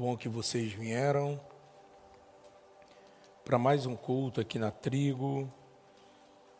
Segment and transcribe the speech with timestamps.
[0.00, 1.38] bom que vocês vieram
[3.44, 5.52] para mais um culto aqui na Trigo.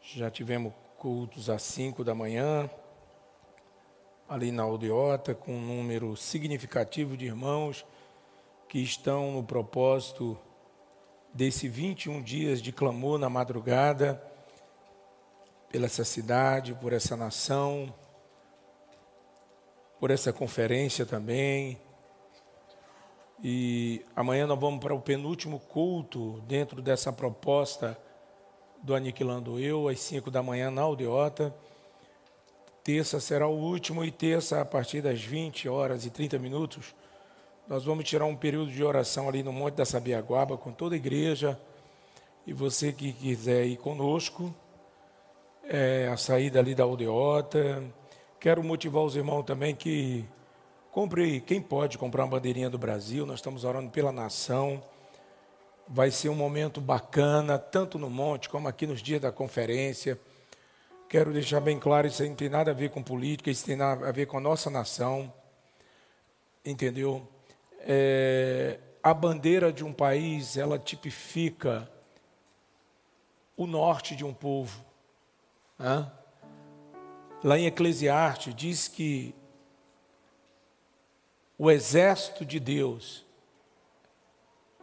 [0.02, 2.68] Já tivemos cultos às 5 da manhã,
[4.28, 7.86] ali na Aldeota, com um número significativo de irmãos
[8.68, 10.38] que estão no propósito
[11.32, 14.22] desse 21 dias de clamor na madrugada
[15.72, 17.90] pela essa cidade, por essa nação,
[19.98, 21.80] por essa conferência também.
[23.42, 27.98] E amanhã nós vamos para o penúltimo culto dentro dessa proposta
[28.82, 31.54] do Aniquilando Eu, às 5 da manhã na Aldeota.
[32.84, 36.94] Terça será o último e terça, a partir das 20 horas e 30 minutos,
[37.68, 40.98] nós vamos tirar um período de oração ali no Monte da Sabiaguaba com toda a
[40.98, 41.58] igreja.
[42.46, 44.54] E você que quiser ir conosco,
[45.64, 47.82] é, a saída ali da Aldeota,
[48.40, 50.24] Quero motivar os irmãos também que
[50.90, 54.82] compre, quem pode comprar uma bandeirinha do Brasil, nós estamos orando pela nação.
[55.88, 60.18] Vai ser um momento bacana, tanto no monte como aqui nos dias da conferência.
[61.08, 64.08] Quero deixar bem claro, isso não tem nada a ver com política, isso tem nada
[64.08, 65.32] a ver com a nossa nação.
[66.64, 67.26] Entendeu?
[67.80, 71.90] É, a bandeira de um país, ela tipifica
[73.56, 74.84] o norte de um povo.
[75.78, 76.10] Né?
[77.42, 79.34] Lá em Eclesiastes diz que
[81.62, 83.22] o exército de Deus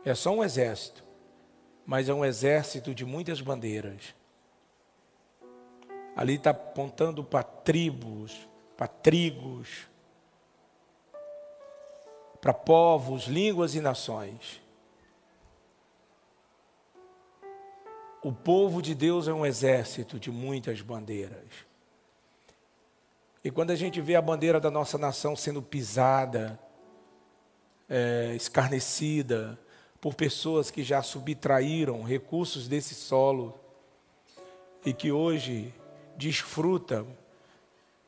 [0.06, 1.04] é só um exército,
[1.84, 4.14] mas é um exército de muitas bandeiras.
[6.16, 9.88] Ali está apontando para tribos, para trigos,
[12.40, 14.62] para povos, línguas e nações.
[18.22, 21.66] O povo de Deus é um exército de muitas bandeiras.
[23.44, 26.67] E quando a gente vê a bandeira da nossa nação sendo pisada,
[27.90, 29.58] é, escarnecida
[30.00, 33.60] por pessoas que já subtraíram recursos desse solo
[34.86, 35.74] e que hoje
[36.16, 37.08] desfrutam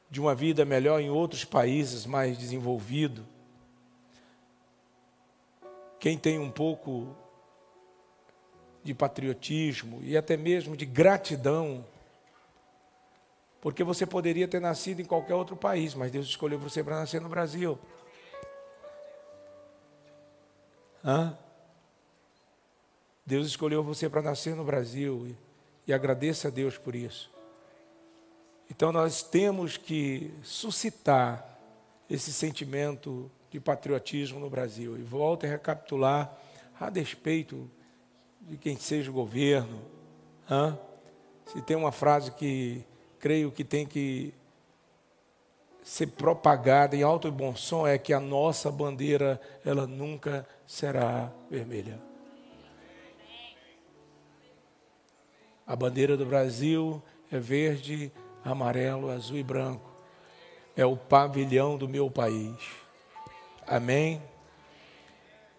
[0.10, 3.24] de uma vida melhor em outros países mais desenvolvidos,
[6.00, 7.16] quem tem um pouco
[8.84, 11.86] de patriotismo e até mesmo de gratidão
[13.62, 17.20] porque você poderia ter nascido em qualquer outro país, mas Deus escolheu você para nascer
[17.20, 17.78] no Brasil.
[21.04, 21.38] Hã?
[23.26, 25.36] Deus escolheu você para nascer no Brasil e,
[25.92, 27.32] e agradeça a Deus por isso.
[28.70, 31.58] Então nós temos que suscitar
[32.10, 34.98] esse sentimento de patriotismo no Brasil.
[34.98, 36.36] E volto a recapitular
[36.80, 37.70] a despeito
[38.42, 39.82] de quem seja o governo.
[40.50, 40.78] Hã?
[41.46, 42.84] Se tem uma frase que
[43.20, 44.34] creio que tem que
[45.84, 51.32] ser propagada em alto e bom som é que a nossa bandeira ela nunca será
[51.50, 52.00] vermelha.
[55.66, 57.02] A bandeira do Brasil
[57.32, 58.12] é verde,
[58.44, 59.90] amarelo, azul e branco.
[60.76, 62.56] É o pavilhão do meu país.
[63.68, 64.22] Amém?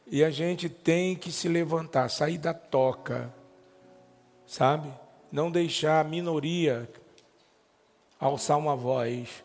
[0.07, 3.33] E a gente tem que se levantar, sair da toca,
[4.47, 4.93] sabe?
[5.31, 6.91] Não deixar a minoria
[8.19, 9.45] alçar uma voz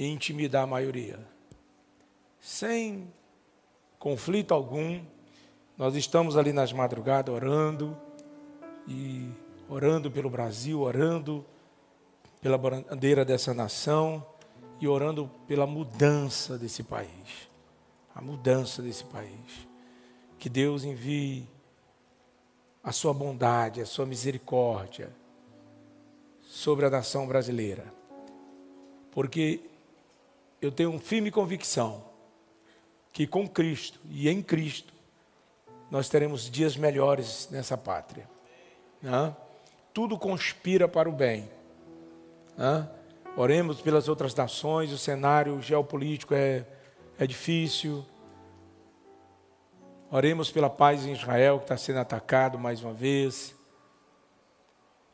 [0.00, 1.18] e intimidar a maioria.
[2.40, 3.12] Sem
[3.98, 5.04] conflito algum,
[5.76, 7.94] nós estamos ali nas madrugadas orando
[8.88, 9.28] e
[9.68, 11.44] orando pelo Brasil, orando
[12.40, 14.26] pela bandeira dessa nação
[14.80, 17.50] e orando pela mudança desse país.
[18.14, 19.68] A mudança desse país.
[20.38, 21.46] Que Deus envie
[22.82, 25.12] a sua bondade, a sua misericórdia
[26.40, 27.92] sobre a nação brasileira.
[29.10, 29.68] Porque
[30.60, 32.04] eu tenho firme convicção
[33.12, 34.92] que com Cristo e em Cristo
[35.90, 38.28] nós teremos dias melhores nessa pátria.
[39.02, 39.34] Né?
[39.92, 41.50] Tudo conspira para o bem.
[42.56, 42.88] Né?
[43.36, 46.64] Oremos pelas outras nações, o cenário geopolítico é,
[47.18, 48.04] é difícil.
[50.10, 53.54] Oremos pela paz em Israel, que está sendo atacado mais uma vez.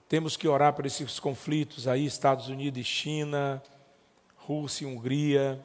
[0.08, 3.62] Temos que orar por esses conflitos aí, Estados Unidos e China,
[4.46, 5.60] Rússia e Hungria.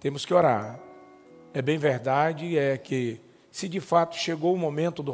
[0.00, 0.80] Temos que orar.
[1.54, 3.20] É bem verdade, é que
[3.50, 5.12] se de fato chegou o momento do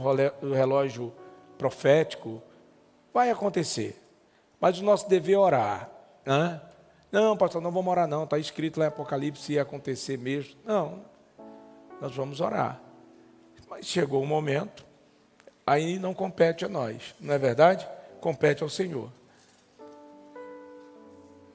[0.52, 1.12] relógio
[1.58, 2.42] profético,
[3.12, 4.02] vai acontecer.
[4.58, 5.90] Mas o nosso dever é orar.
[6.24, 6.60] Né?
[7.12, 8.24] Não, pastor, não vamos orar não.
[8.24, 10.56] Está escrito lá em Apocalipse se ia acontecer mesmo.
[10.64, 11.04] Não,
[12.00, 12.80] nós vamos orar.
[13.68, 14.84] Mas chegou o momento,
[15.66, 17.86] aí não compete a nós, não é verdade?
[18.20, 19.10] Compete ao Senhor.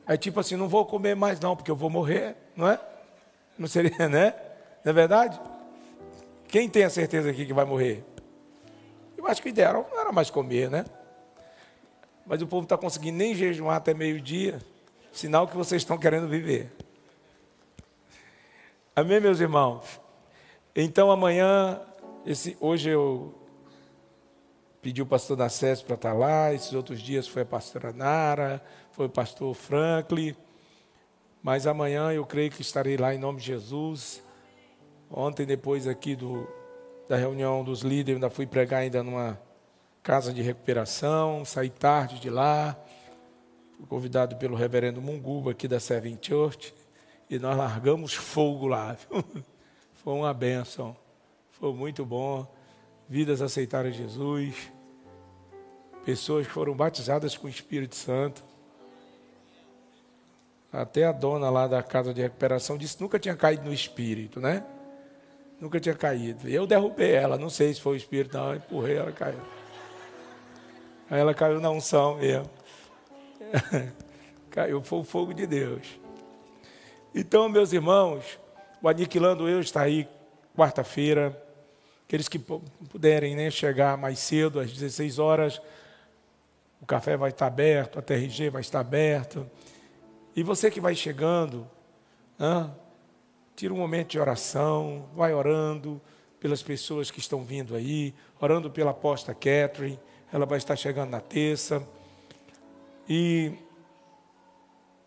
[0.10, 2.80] Aí tipo assim, não vou comer mais não, porque eu vou morrer, não é?
[3.56, 4.34] Não seria, né?
[4.84, 5.40] Não é verdade?
[6.48, 8.04] Quem tem a certeza aqui que vai morrer?
[9.16, 10.84] Eu acho que o ideal não era mais comer, né?
[12.26, 14.58] Mas o povo está conseguindo nem jejuar até meio-dia,
[15.12, 16.72] sinal que vocês estão querendo viver.
[18.96, 20.02] Amém, meus irmãos?
[20.76, 21.80] Então amanhã,
[22.26, 23.39] esse, hoje eu
[24.90, 28.60] pedi o pastor Nacés para estar lá, esses outros dias foi a pastora Nara,
[28.92, 30.36] foi o pastor Franklin,
[31.44, 34.20] mas amanhã eu creio que estarei lá em nome de Jesus.
[35.12, 36.48] Ontem, depois aqui do,
[37.08, 39.40] da reunião dos líderes, ainda fui pregar ainda numa
[40.02, 42.76] casa de recuperação, saí tarde de lá,
[43.78, 46.74] fui convidado pelo reverendo Munguba aqui da Seven Church,
[47.30, 48.98] e nós largamos fogo lá.
[49.94, 50.96] Foi uma bênção,
[51.52, 52.48] foi muito bom.
[53.08, 54.72] Vidas aceitaram Jesus,
[56.06, 58.44] pessoas foram batizadas com o Espírito Santo.
[60.72, 64.40] Até a dona lá da casa de recuperação disse que nunca tinha caído no espírito,
[64.40, 64.64] né?
[65.60, 66.48] Nunca tinha caído.
[66.48, 69.40] Eu derrubei ela, não sei se foi o espírito, não, eu empurrei, ela caiu.
[71.10, 72.50] Aí ela caiu na unção mesmo.
[74.52, 76.00] caiu, foi o fogo de Deus.
[77.16, 78.40] Então, meus irmãos,
[78.82, 80.08] o Aniquilando Eu está aí
[80.56, 81.36] quarta-feira.
[82.06, 85.62] Aqueles que puderem né, chegar mais cedo, às 16 horas,
[86.82, 89.50] o café vai estar aberto, a TRG vai estar aberta.
[90.36, 91.70] E você que vai chegando,
[93.56, 96.02] tira um momento de oração, vai orando
[96.40, 100.00] pelas pessoas que estão vindo aí, orando pela aposta Catherine,
[100.32, 101.86] ela vai estar chegando na terça.
[103.08, 103.54] E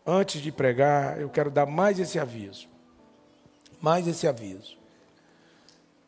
[0.05, 2.69] antes de pregar, eu quero dar mais esse aviso.
[3.81, 4.77] Mais esse aviso.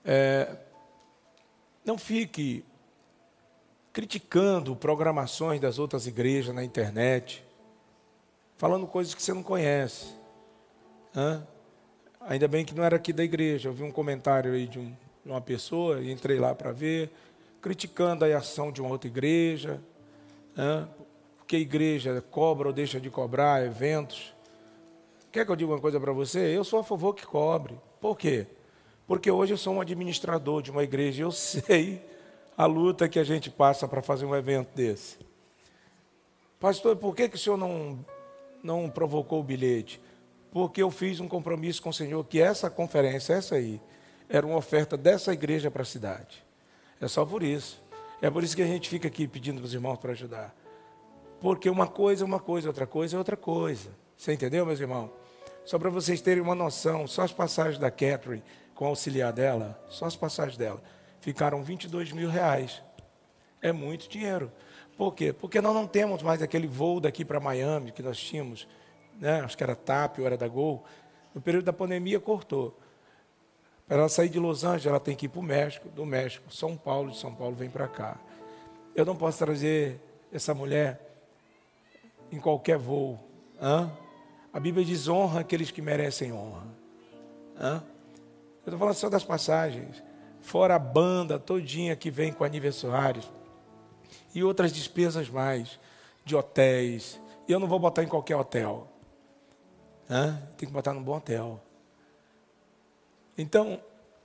[0.04, 0.56] É,
[1.84, 2.64] não fique
[3.94, 7.44] criticando programações das outras igrejas na internet,
[8.56, 10.16] falando coisas que você não conhece.
[11.14, 11.46] Hã?
[12.22, 13.68] Ainda bem que não era aqui da igreja.
[13.68, 14.92] Eu vi um comentário aí de, um,
[15.24, 17.08] de uma pessoa, e entrei lá para ver,
[17.62, 19.80] criticando a ação de uma outra igreja,
[20.58, 20.88] hã?
[21.46, 24.34] que a igreja cobra ou deixa de cobrar eventos.
[25.30, 26.40] Quer que eu diga uma coisa para você?
[26.40, 27.78] Eu sou a favor que cobre.
[28.00, 28.48] Por quê?
[29.06, 32.02] Porque hoje eu sou um administrador de uma igreja e eu sei
[32.56, 35.18] a luta que a gente passa para fazer um evento desse.
[36.60, 38.04] Pastor, por que, que o senhor não,
[38.62, 40.00] não provocou o bilhete?
[40.50, 43.80] Porque eu fiz um compromisso com o Senhor que essa conferência, essa aí,
[44.28, 46.44] era uma oferta dessa igreja para a cidade.
[47.00, 47.82] É só por isso.
[48.22, 50.54] É por isso que a gente fica aqui pedindo para os irmãos para ajudar.
[51.40, 53.90] Porque uma coisa é uma coisa, outra coisa é outra coisa.
[54.16, 55.10] Você entendeu, meus irmãos?
[55.64, 58.42] Só para vocês terem uma noção, só as passagens da Catherine
[58.74, 60.80] com o auxiliar dela, só as passagens dela,
[61.24, 62.82] ficaram 22 mil reais.
[63.62, 64.52] É muito dinheiro.
[64.94, 65.32] Por quê?
[65.32, 68.68] Porque nós não temos mais aquele voo daqui para Miami que nós tínhamos,
[69.18, 69.40] né?
[69.40, 70.84] acho que era TAP ou era da Gol.
[71.34, 72.78] No período da pandemia cortou.
[73.88, 76.52] Para ela sair de Los Angeles, ela tem que ir para o México, do México,
[76.52, 78.18] São Paulo, de São Paulo vem para cá.
[78.94, 79.98] Eu não posso trazer
[80.30, 81.00] essa mulher
[82.30, 83.18] em qualquer voo.
[83.60, 83.90] Hã?
[84.52, 86.66] A Bíblia diz honra aqueles que merecem honra.
[87.58, 87.82] Hã?
[88.66, 90.02] Eu estou falando só das passagens.
[90.44, 93.32] Fora a banda todinha que vem com aniversários.
[94.34, 95.80] E outras despesas mais,
[96.22, 97.18] de hotéis.
[97.48, 98.86] E eu não vou botar em qualquer hotel.
[100.58, 101.58] Tem que botar num bom hotel.
[103.38, 103.80] Então,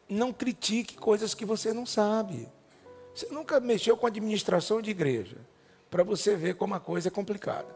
[0.10, 2.50] não critique coisas que você não sabe.
[3.16, 5.38] Você nunca mexeu com administração de igreja.
[5.90, 7.74] Para você ver como a coisa é complicada.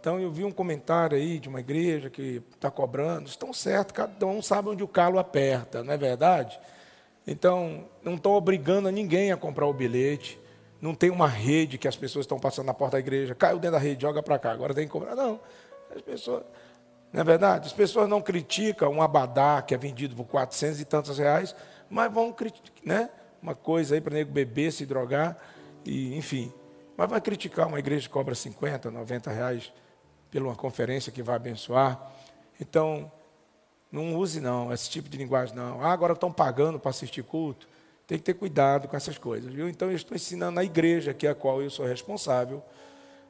[0.00, 4.24] Então eu vi um comentário aí de uma igreja que está cobrando, estão certo, cada
[4.24, 6.58] um sabe onde o calo aperta, não é verdade?
[7.30, 10.40] Então, não estão obrigando a ninguém a comprar o bilhete,
[10.80, 13.72] não tem uma rede que as pessoas estão passando na porta da igreja, caiu dentro
[13.72, 15.14] da rede, joga para cá, agora tem que comprar.
[15.14, 15.38] Não,
[15.94, 16.42] as pessoas,
[17.12, 17.66] não é verdade?
[17.66, 21.54] As pessoas não criticam um abadá que é vendido por 400 e tantos reais,
[21.90, 23.10] mas vão criticar, né?
[23.42, 25.36] Uma coisa aí para nego beber, se drogar,
[25.84, 26.50] e enfim.
[26.96, 29.70] Mas vai criticar uma igreja que cobra 50, 90 reais
[30.30, 32.10] por uma conferência que vai abençoar.
[32.58, 33.12] Então,
[33.90, 35.82] não use não esse tipo de linguagem não.
[35.82, 37.68] Ah, agora estão pagando para assistir culto.
[38.06, 39.68] Tem que ter cuidado com essas coisas, viu?
[39.68, 42.62] Então eu estou ensinando na igreja que é a qual eu sou responsável,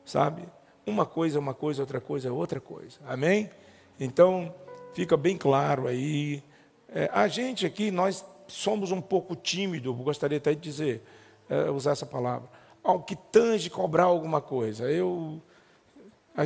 [0.04, 0.42] sabe?
[0.86, 2.98] Uma coisa é uma coisa, outra coisa é outra coisa.
[3.06, 3.50] Amém?
[3.98, 4.54] Então,
[4.94, 6.42] fica bem claro aí.
[6.88, 11.02] É, a gente aqui, nós somos um pouco tímidos, gostaria até de dizer,
[11.48, 12.48] é, usar essa palavra
[12.88, 14.90] ao que tange cobrar alguma coisa.
[14.90, 15.42] Eu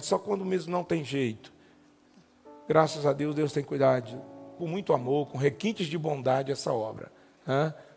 [0.03, 1.52] só quando mesmo não tem jeito.
[2.69, 4.23] Graças a Deus, Deus tem cuidado
[4.57, 7.11] com muito amor, com requintes de bondade essa obra.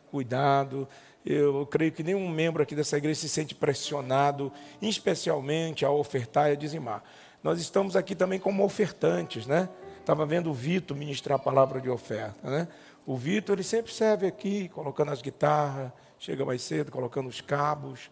[0.09, 0.87] Cuidado.
[1.25, 6.53] Eu creio que nenhum membro aqui dessa igreja se sente pressionado, especialmente a ofertar e
[6.53, 7.03] a dizimar.
[7.43, 9.69] nós estamos aqui também como ofertantes, né?
[9.99, 12.67] Estava vendo o Vitor ministrar a palavra de oferta, né?
[13.05, 18.09] O Vitor, ele sempre serve aqui, colocando as guitarras, chega mais cedo, colocando os cabos.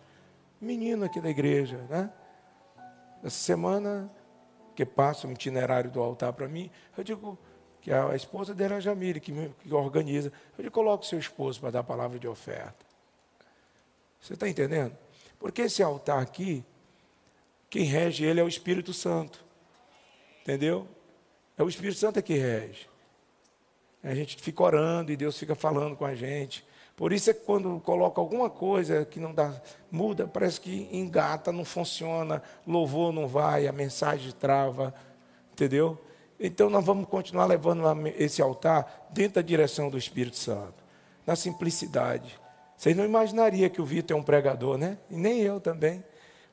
[0.62, 2.12] Menino aqui da igreja, né?
[3.24, 4.12] Essa semana,
[4.76, 7.38] que passa um itinerário do altar para mim, eu digo
[7.82, 10.32] que a esposa dele é a Jamile, que, que organiza.
[10.58, 12.86] Eu digo, coloque seu esposo para dar a palavra de oferta.
[14.22, 14.98] Você está entendendo?
[15.38, 16.64] Porque esse altar aqui,
[17.70, 19.44] quem rege ele é o Espírito Santo.
[20.42, 20.88] Entendeu?
[21.58, 22.88] É o Espírito Santo que rege.
[24.02, 26.66] A gente fica orando e Deus fica falando com a gente.
[26.96, 29.54] Por isso é que quando coloca alguma coisa que não dá,
[29.92, 34.94] muda, parece que engata, não funciona, louvor não vai, a mensagem trava,
[35.52, 36.00] entendeu?
[36.40, 37.84] Então nós vamos continuar levando
[38.18, 40.84] esse altar dentro da direção do Espírito Santo,
[41.26, 42.40] na simplicidade.
[42.78, 44.98] Vocês não imaginariam que o Vitor é um pregador, né?
[45.10, 46.04] E nem eu também.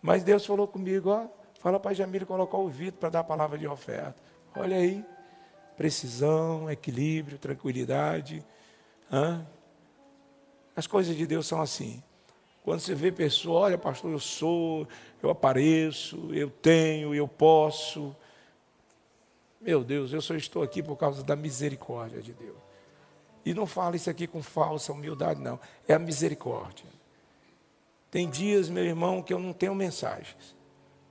[0.00, 1.26] Mas Deus falou comigo, ó,
[1.58, 4.14] fala para Jamila colocar o Vitor para dar a palavra de oferta.
[4.56, 5.04] Olha aí,
[5.76, 8.44] precisão, equilíbrio, tranquilidade.
[10.74, 12.02] As coisas de Deus são assim.
[12.62, 14.86] Quando você vê pessoa, olha, pastor, eu sou,
[15.22, 18.14] eu apareço, eu tenho, eu posso.
[19.60, 22.56] Meu Deus, eu só estou aqui por causa da misericórdia de Deus.
[23.44, 25.58] E não fala isso aqui com falsa humildade, não.
[25.88, 26.86] É a misericórdia.
[28.10, 30.54] Tem dias, meu irmão, que eu não tenho mensagens.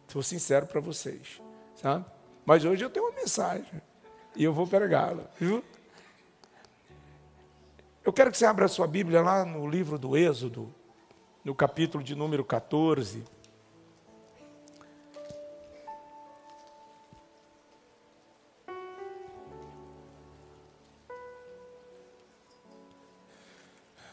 [0.07, 1.41] Sou sincero para vocês,
[1.75, 2.05] sabe?
[2.45, 3.81] Mas hoje eu tenho uma mensagem
[4.35, 5.63] e eu vou pregá-la, viu?
[8.09, 10.73] Eu quero que você abra a sua Bíblia lá no livro do Êxodo,
[11.45, 13.23] no capítulo de número 14.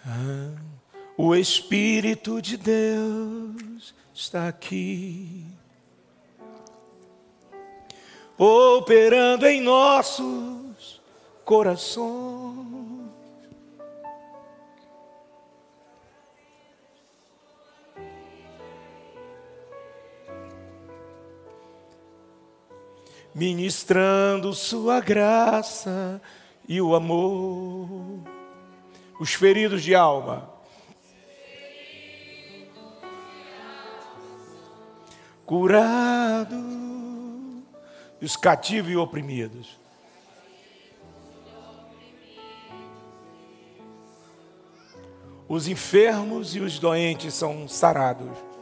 [0.05, 0.55] Ah,
[1.17, 5.43] o Espírito de Deus está aqui,
[8.37, 11.00] operando em nossos
[11.47, 13.05] corações.
[23.37, 26.23] Ministrando Sua graça
[26.66, 28.21] e o amor.
[29.21, 30.50] Os feridos de alma.
[35.45, 36.57] Curado,
[38.21, 39.78] os cativos e oprimidos.
[45.47, 48.55] Os enfermos e os doentes são sarados.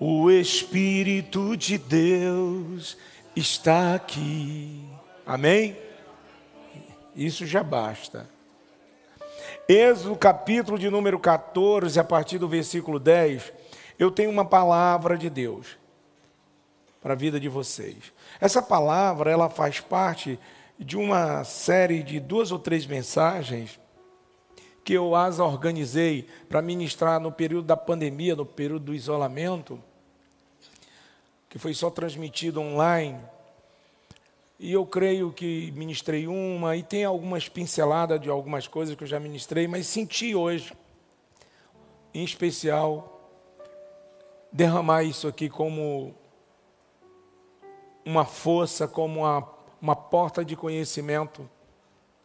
[0.00, 2.96] O Espírito de Deus
[3.34, 4.88] está aqui.
[5.26, 5.76] Amém?
[7.16, 8.28] Isso já basta.
[9.68, 13.52] Êxodo capítulo de número 14, a partir do versículo 10,
[13.98, 15.76] eu tenho uma palavra de Deus
[17.02, 18.12] para a vida de vocês.
[18.40, 20.38] Essa palavra, ela faz parte
[20.78, 23.80] de uma série de duas ou três mensagens
[24.88, 29.78] que eu as organizei para ministrar no período da pandemia, no período do isolamento,
[31.46, 33.20] que foi só transmitido online.
[34.58, 39.06] E eu creio que ministrei uma, e tem algumas pinceladas de algumas coisas que eu
[39.06, 40.72] já ministrei, mas senti hoje,
[42.14, 43.30] em especial,
[44.50, 46.14] derramar isso aqui como
[48.06, 49.46] uma força, como uma,
[49.82, 51.46] uma porta de conhecimento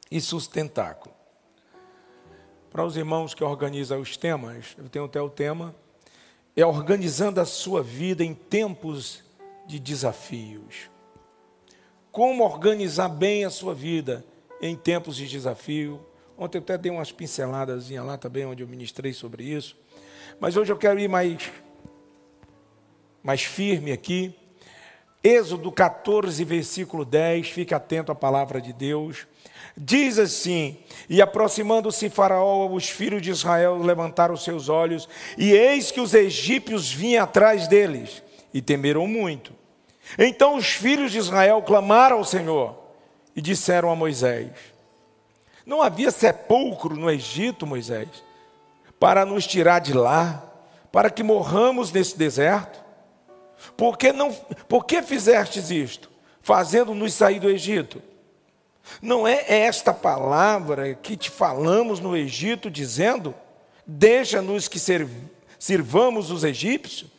[0.09, 1.12] e sustentáculo.
[2.73, 5.75] Para os irmãos que organizam os temas, eu tenho até o tema,
[6.55, 9.21] é organizando a sua vida em tempos
[9.67, 10.89] de desafios.
[12.11, 14.25] Como organizar bem a sua vida
[14.59, 16.03] em tempos de desafio.
[16.35, 19.77] Ontem eu até dei umas pinceladas lá também, onde eu ministrei sobre isso.
[20.39, 21.51] Mas hoje eu quero ir mais,
[23.21, 24.35] mais firme aqui.
[25.23, 29.25] Êxodo 14, versículo 10, fique atento à palavra de Deus.
[29.75, 30.77] Diz assim:
[31.09, 36.91] E aproximando-se Faraó, os filhos de Israel levantaram seus olhos, e eis que os egípcios
[36.91, 38.21] vinham atrás deles,
[38.53, 39.53] e temeram muito.
[40.19, 42.75] Então os filhos de Israel clamaram ao Senhor
[43.33, 44.51] e disseram a Moisés:
[45.65, 48.09] Não havia sepulcro no Egito, Moisés,
[48.99, 50.43] para nos tirar de lá,
[50.91, 52.82] para que morramos nesse deserto?
[53.75, 54.31] Por que, não,
[54.67, 56.09] por que fizestes isto,
[56.41, 58.01] fazendo-nos sair do Egito?
[59.01, 63.33] Não é esta palavra que te falamos no Egito, dizendo:
[63.85, 64.79] Deixa-nos que
[65.57, 67.09] sirvamos os egípcios?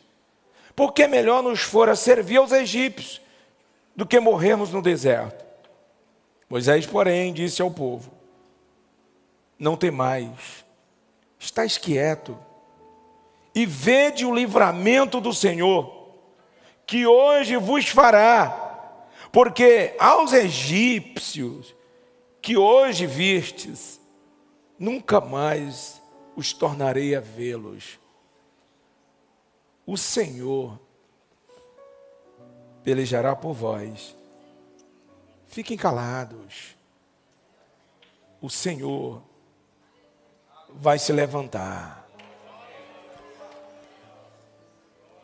[0.75, 3.21] Porque melhor nos fora servir aos egípcios
[3.95, 5.45] do que morrermos no deserto.
[6.49, 8.11] Moisés, porém, disse ao povo:
[9.57, 10.65] Não temais,
[11.39, 12.37] estáis quieto
[13.53, 16.04] e vede o livramento do Senhor,
[16.85, 21.75] que hoje vos fará, porque aos egípcios
[22.41, 23.99] que hoje vistes,
[24.77, 26.01] nunca mais
[26.35, 27.99] os tornarei a vê-los.
[29.85, 30.79] O Senhor
[32.83, 34.15] pelejará por vós.
[35.47, 36.75] Fiquem calados.
[38.39, 39.23] O Senhor
[40.69, 42.04] vai se levantar.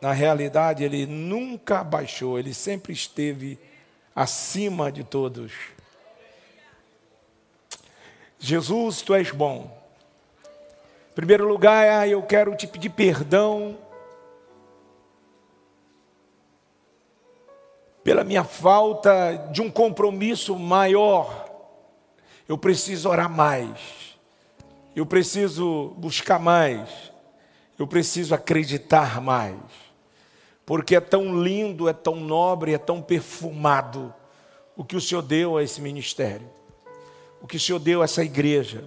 [0.02, 3.56] Na realidade, ele nunca abaixou, ele sempre esteve
[4.16, 5.52] acima de todos.
[8.36, 9.80] Jesus, tu és bom.
[11.08, 13.78] Em primeiro lugar, eu quero te pedir perdão
[18.02, 21.48] pela minha falta de um compromisso maior.
[22.48, 24.18] Eu preciso orar mais.
[24.96, 26.90] Eu preciso buscar mais.
[27.78, 29.91] Eu preciso acreditar mais.
[30.64, 34.14] Porque é tão lindo, é tão nobre, é tão perfumado
[34.76, 36.48] o que o Senhor deu a esse ministério.
[37.40, 38.84] O que o Senhor deu a essa igreja.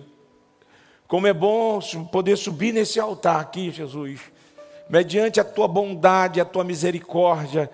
[1.08, 1.80] Como é bom
[2.12, 4.20] poder subir nesse altar aqui, Jesus,
[4.90, 7.70] mediante a tua bondade, a tua misericórdia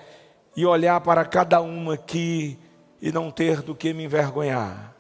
[0.55, 2.60] e olhar para cada uma aqui
[3.01, 4.93] e não ter do que me envergonhar.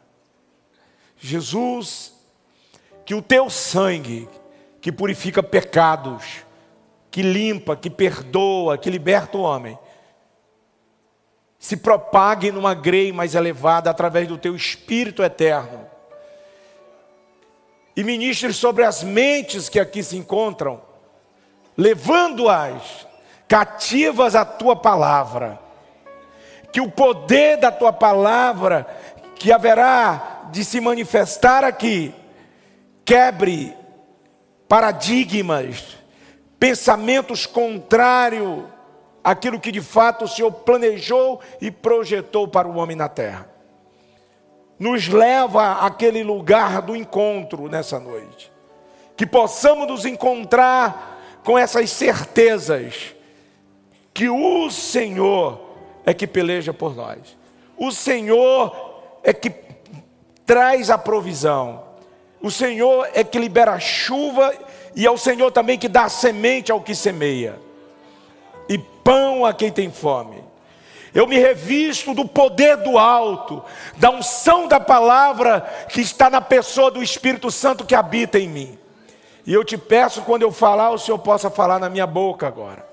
[1.17, 2.13] Jesus,
[3.05, 4.29] que o teu sangue,
[4.79, 6.43] que purifica pecados,
[7.11, 9.77] que limpa, que perdoa, que liberta o homem,
[11.59, 15.85] se propague numa grei mais elevada através do teu Espírito eterno.
[17.95, 20.81] E ministre sobre as mentes que aqui se encontram,
[21.77, 23.05] levando-as
[23.47, 25.59] cativas à tua palavra.
[26.71, 28.87] Que o poder da tua palavra,
[29.35, 32.15] que haverá de se manifestar aqui,
[33.03, 33.75] quebre
[34.69, 36.00] paradigmas,
[36.61, 38.65] pensamentos contrários
[39.23, 43.49] àquilo que de fato o Senhor planejou e projetou para o homem na terra.
[44.77, 48.51] Nos leva àquele lugar do encontro nessa noite.
[49.17, 53.15] Que possamos nos encontrar com essas certezas
[54.13, 55.59] que o Senhor
[56.05, 57.35] é que peleja por nós.
[57.75, 59.51] O Senhor é que
[60.45, 61.85] traz a provisão.
[62.39, 64.53] O Senhor é que libera a chuva
[64.95, 67.59] e é o Senhor também que dá semente ao que semeia.
[68.67, 70.43] E pão a quem tem fome.
[71.13, 73.63] Eu me revisto do poder do alto,
[73.97, 78.79] da unção da palavra que está na pessoa do Espírito Santo que habita em mim.
[79.45, 82.87] E eu te peço, quando eu falar, o Senhor possa falar na minha boca agora.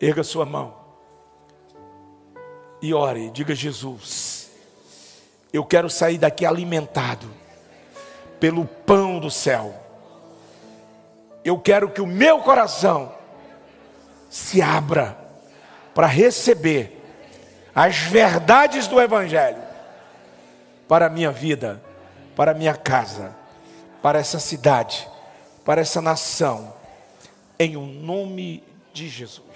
[0.00, 0.82] Erga sua mão
[2.82, 4.50] e ore, diga Jesus,
[5.52, 7.30] eu quero sair daqui alimentado
[8.40, 9.81] pelo pão do céu.
[11.44, 13.12] Eu quero que o meu coração
[14.30, 15.16] se abra
[15.94, 17.00] para receber
[17.74, 19.62] as verdades do Evangelho
[20.88, 21.82] para a minha vida,
[22.36, 23.34] para a minha casa,
[24.02, 25.08] para essa cidade,
[25.64, 26.74] para essa nação,
[27.58, 29.46] em o nome de Jesus.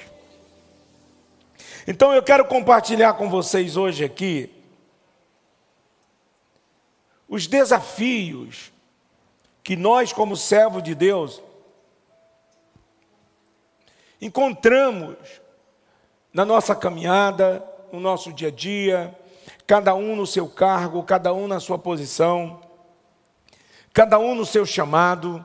[1.87, 4.51] Então eu quero compartilhar com vocês hoje aqui
[7.29, 8.73] os desafios
[9.63, 11.43] que nós, como servos de Deus,
[14.21, 15.17] encontramos
[16.33, 19.19] na nossa caminhada, no nosso dia a dia,
[19.67, 22.61] cada um no seu cargo, cada um na sua posição,
[23.93, 25.45] cada um no seu chamado.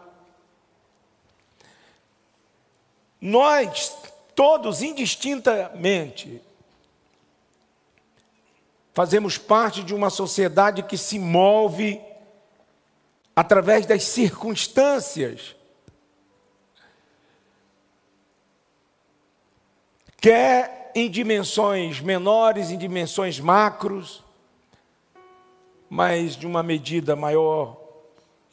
[3.20, 3.96] Nós
[4.36, 6.42] todos indistintamente,
[8.94, 12.02] fazemos parte de uma sociedade que se move
[13.36, 15.56] através das circunstâncias.
[20.22, 24.24] Quer em dimensões menores, em dimensões macros,
[25.90, 27.76] mas de uma medida maior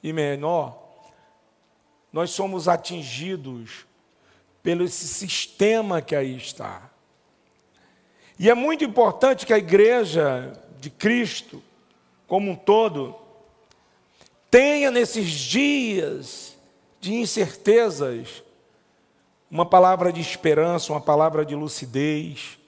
[0.02, 0.83] e menor,
[2.11, 3.87] nós somos atingidos
[4.62, 6.90] pelo esse sistema que aí está.
[8.38, 11.62] E é muito importante que a igreja de Cristo,
[12.26, 13.14] como um todo,
[14.50, 16.57] tenha nesses dias
[16.98, 18.42] de incertezas
[19.50, 22.58] uma palavra de esperança, uma palavra de lucidez,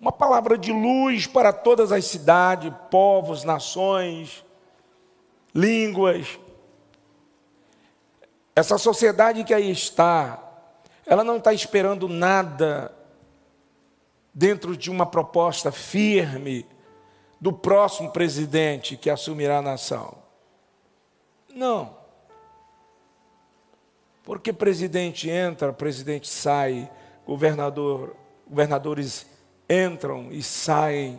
[0.00, 4.44] uma palavra de luz para todas as cidades, povos, nações,
[5.54, 6.38] línguas.
[8.54, 10.42] Essa sociedade que aí está,
[11.06, 12.94] ela não está esperando nada
[14.32, 16.66] dentro de uma proposta firme
[17.40, 20.16] do próximo presidente que assumirá a nação.
[21.48, 21.97] Não.
[24.28, 26.90] Porque presidente entra, presidente sai,
[27.26, 28.14] governador,
[28.46, 29.26] governadores
[29.66, 31.18] entram e saem.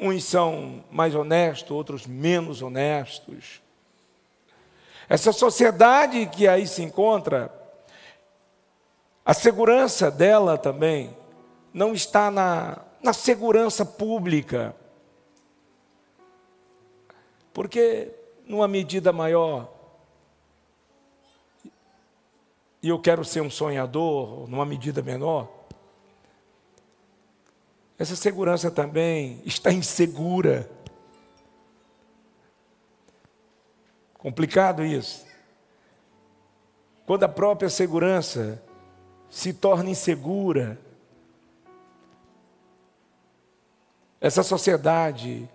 [0.00, 3.60] Uns são mais honestos, outros menos honestos.
[5.08, 7.52] Essa sociedade que aí se encontra,
[9.24, 11.10] a segurança dela também
[11.74, 14.76] não está na, na segurança pública.
[17.52, 18.12] Porque,
[18.46, 19.75] numa medida maior,
[22.86, 25.48] e eu quero ser um sonhador, numa medida menor,
[27.98, 30.70] essa segurança também está insegura.
[34.14, 35.26] Complicado isso.
[37.04, 38.62] Quando a própria segurança
[39.28, 40.78] se torna insegura,
[44.20, 45.50] essa sociedade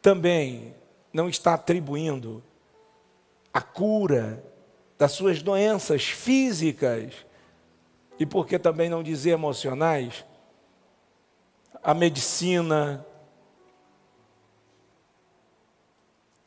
[0.00, 0.74] também
[1.12, 2.42] não está atribuindo
[3.52, 4.53] a cura
[4.98, 7.12] das suas doenças físicas
[8.18, 10.24] e por que também não dizer emocionais,
[11.82, 13.04] a medicina,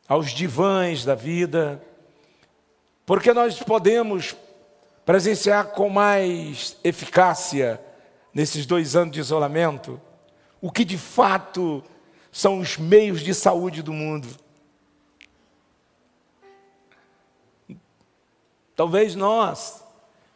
[0.07, 1.83] aos divãs da vida,
[3.05, 4.35] porque nós podemos
[5.05, 7.81] presenciar com mais eficácia,
[8.33, 9.99] nesses dois anos de isolamento,
[10.61, 11.83] o que de fato
[12.31, 14.27] são os meios de saúde do mundo.
[18.77, 19.83] Talvez nós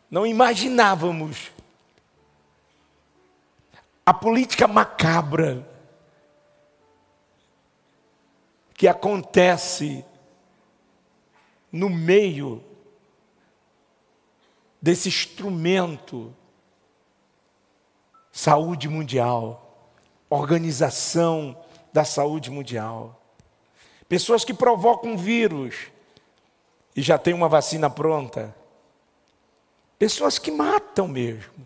[0.09, 1.51] não imaginávamos
[4.03, 5.63] a política macabra
[8.73, 10.03] que acontece
[11.71, 12.63] no meio
[14.81, 16.35] desse instrumento
[18.31, 19.87] saúde mundial,
[20.27, 23.21] organização da saúde mundial.
[24.09, 25.90] Pessoas que provocam vírus
[26.95, 28.55] e já tem uma vacina pronta.
[29.97, 31.65] Pessoas que matam mesmo,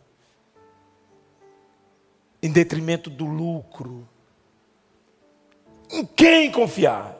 [2.41, 4.07] em detrimento do lucro.
[5.89, 7.17] Em quem confiar?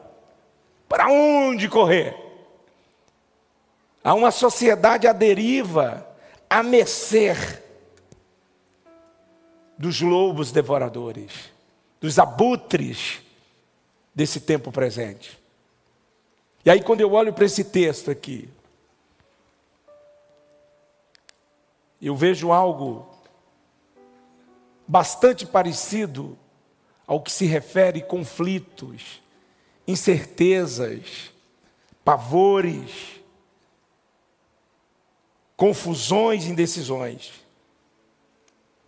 [0.88, 2.16] Para onde correr?
[4.04, 6.06] Há uma sociedade à deriva,
[6.48, 7.34] a mercê
[9.76, 11.32] dos lobos devoradores,
[12.00, 13.20] dos abutres
[14.14, 15.38] desse tempo presente.
[16.66, 18.48] E aí, quando eu olho para esse texto aqui,
[22.02, 23.08] eu vejo algo
[24.84, 26.36] bastante parecido
[27.06, 29.22] ao que se refere conflitos,
[29.86, 31.30] incertezas,
[32.04, 33.20] pavores,
[35.56, 37.32] confusões, indecisões.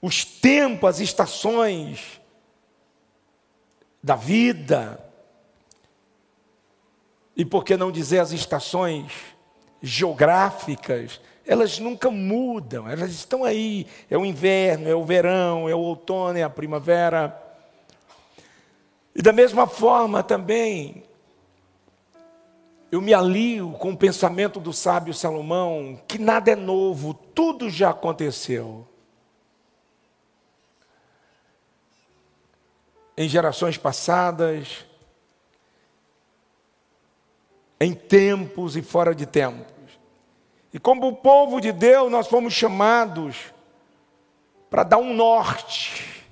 [0.02, 2.20] Os tempos, as estações
[4.02, 5.07] da vida,
[7.38, 9.12] e por que não dizer as estações
[9.80, 13.86] geográficas, elas nunca mudam, elas estão aí.
[14.10, 17.40] É o inverno, é o verão, é o outono, é a primavera.
[19.14, 21.04] E da mesma forma também,
[22.90, 27.90] eu me alio com o pensamento do sábio Salomão, que nada é novo, tudo já
[27.90, 28.84] aconteceu.
[33.16, 34.87] Em gerações passadas,
[37.80, 39.66] em tempos e fora de tempos.
[40.72, 43.36] E como o povo de Deus, nós fomos chamados
[44.68, 46.24] para dar um norte.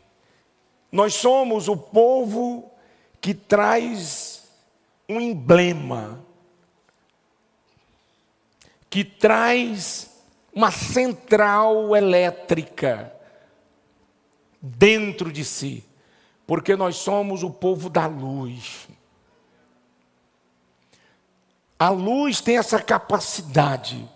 [0.90, 2.70] Nós somos o povo
[3.20, 4.48] que traz
[5.08, 6.24] um emblema,
[8.90, 10.10] que traz
[10.52, 13.12] uma central elétrica
[14.60, 15.84] dentro de si,
[16.46, 18.88] porque nós somos o povo da luz.
[21.78, 24.08] A luz tem essa capacidade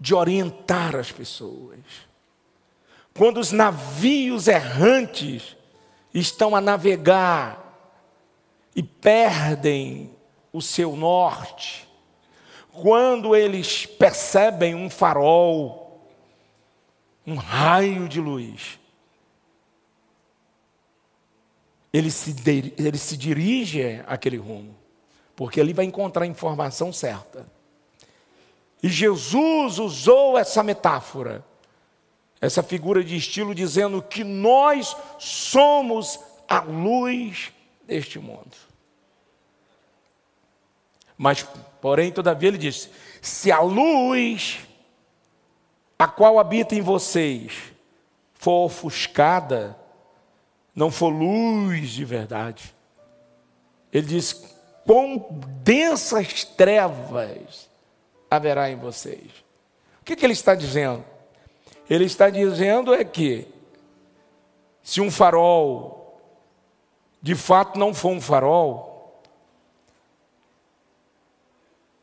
[0.00, 1.80] de orientar as pessoas.
[3.14, 5.56] Quando os navios errantes
[6.14, 7.64] estão a navegar
[8.74, 10.16] e perdem
[10.52, 11.86] o seu norte,
[12.72, 16.08] quando eles percebem um farol,
[17.26, 18.78] um raio de luz,
[21.92, 22.34] eles se,
[22.78, 24.77] eles se dirigem àquele rumo
[25.38, 27.48] porque ali vai encontrar a informação certa.
[28.82, 31.44] E Jesus usou essa metáfora,
[32.40, 37.52] essa figura de estilo, dizendo que nós somos a luz
[37.86, 38.50] deste mundo.
[41.16, 41.46] Mas,
[41.80, 42.90] porém, todavia, ele diz:
[43.22, 44.58] se a luz
[45.96, 47.52] a qual habita em vocês
[48.34, 49.78] for ofuscada,
[50.74, 52.74] não for luz de verdade.
[53.92, 54.57] Ele diz:
[54.88, 55.18] quão
[55.62, 57.68] densas trevas
[58.30, 59.44] haverá em vocês.
[60.00, 61.04] O que, que ele está dizendo?
[61.90, 63.46] Ele está dizendo é que
[64.82, 66.18] se um farol
[67.20, 69.20] de fato não for um farol,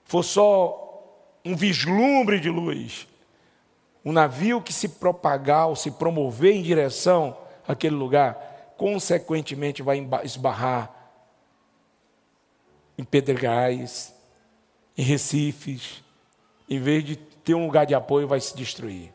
[0.03, 1.11] for só
[1.43, 3.07] um vislumbre de luz,
[4.03, 7.35] um navio que se propagar ou se promover em direção
[7.67, 10.94] àquele lugar, consequentemente vai esbarrar
[12.97, 14.13] em pedregais,
[14.97, 16.03] em recifes,
[16.69, 19.13] em vez de ter um lugar de apoio, vai se destruir.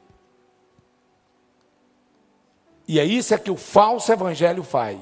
[2.86, 4.98] E é isso é que o falso evangelho faz.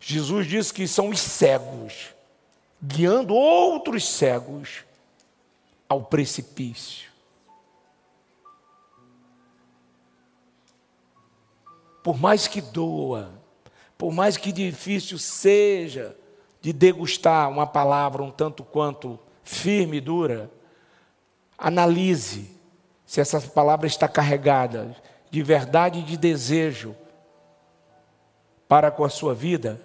[0.00, 2.14] Jesus diz que são os cegos,
[2.82, 4.84] guiando outros cegos
[5.88, 7.10] ao precipício.
[12.02, 13.30] Por mais que doa,
[13.98, 16.16] por mais que difícil seja
[16.60, 20.50] de degustar uma palavra um tanto quanto firme e dura,
[21.58, 22.50] analise
[23.06, 24.94] se essa palavra está carregada
[25.30, 26.94] de verdade e de desejo
[28.68, 29.80] para com a sua vida,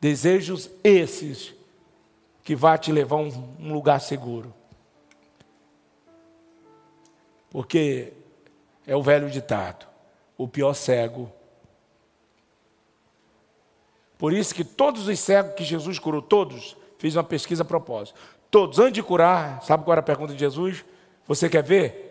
[0.00, 1.52] desejos esses
[2.44, 4.54] que vai te levar a um lugar seguro.
[7.50, 8.12] Porque
[8.86, 9.86] é o velho ditado:
[10.36, 11.32] o pior cego.
[14.18, 18.18] Por isso que todos os cegos que Jesus curou, todos, fiz uma pesquisa a propósito.
[18.50, 20.84] Todos, antes de curar, sabe qual era a pergunta de Jesus?
[21.26, 22.04] Você quer ver?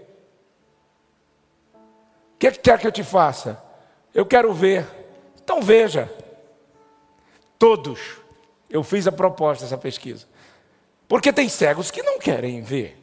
[2.44, 3.62] que, que quer que eu te faça?
[4.13, 4.86] Eu quero ver.
[5.42, 6.12] Então veja.
[7.58, 8.00] Todos.
[8.70, 10.26] Eu fiz a proposta dessa pesquisa.
[11.08, 13.02] Porque tem cegos que não querem ver.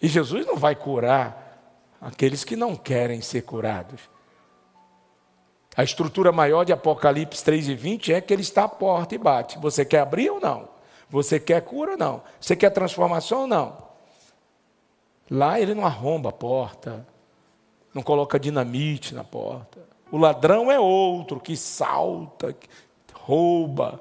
[0.00, 4.00] E Jesus não vai curar aqueles que não querem ser curados.
[5.76, 9.18] A estrutura maior de Apocalipse 3 e 20 é que ele está à porta e
[9.18, 9.58] bate.
[9.58, 10.68] Você quer abrir ou não?
[11.10, 12.22] Você quer cura ou não?
[12.40, 13.76] Você quer transformação ou não?
[15.30, 17.06] Lá ele não arromba a porta,
[17.92, 19.80] não coloca dinamite na porta.
[20.12, 22.68] O ladrão é outro que salta, que
[23.12, 24.00] rouba.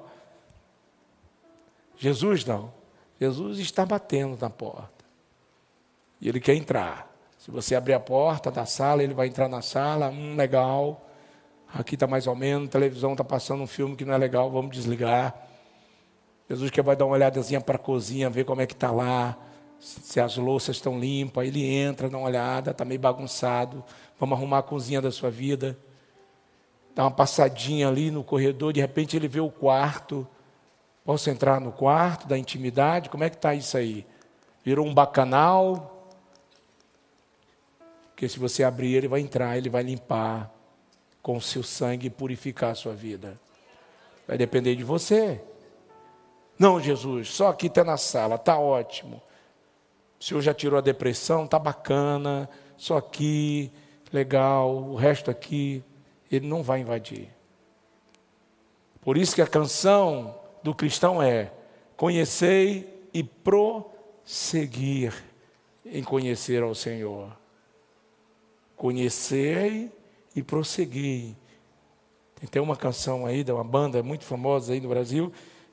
[1.98, 2.72] Jesus não.
[3.20, 5.06] Jesus está batendo na porta.
[6.20, 7.12] E ele quer entrar.
[7.38, 10.10] Se você abrir a porta da sala, ele vai entrar na sala.
[10.10, 11.02] Hum, legal.
[11.74, 12.68] Aqui está mais ou menos.
[12.68, 14.50] A televisão está passando um filme que não é legal.
[14.52, 15.36] Vamos desligar.
[16.50, 19.38] Jesus quer vai dar uma olhadazinha para a cozinha, ver como é que está lá
[19.84, 23.84] se as louças estão limpas, ele entra, dá uma olhada, está meio bagunçado,
[24.18, 25.78] vamos arrumar a cozinha da sua vida.
[26.96, 30.26] Dá uma passadinha ali no corredor, de repente ele vê o quarto.
[31.04, 33.10] Posso entrar no quarto da intimidade?
[33.10, 34.06] Como é que está isso aí?
[34.64, 36.08] Virou um bacanal?
[38.10, 40.53] Porque se você abrir, ele vai entrar, ele vai limpar
[41.24, 43.40] com seu sangue purificar a sua vida.
[44.28, 45.42] Vai depender de você.
[46.60, 49.22] Não, Jesus, só aqui está na sala, está ótimo.
[50.20, 53.72] O senhor já tirou a depressão, tá bacana, só aqui,
[54.12, 55.82] legal, o resto aqui,
[56.30, 57.30] ele não vai invadir.
[59.02, 61.52] Por isso que a canção do cristão é:
[61.96, 65.14] conhecei e prosseguir
[65.86, 67.32] em conhecer ao Senhor.
[68.76, 69.92] Conhecei
[70.36, 71.36] e prosseguir.
[72.52, 75.32] Tem uma canção aí de uma banda muito famosa aí no Brasil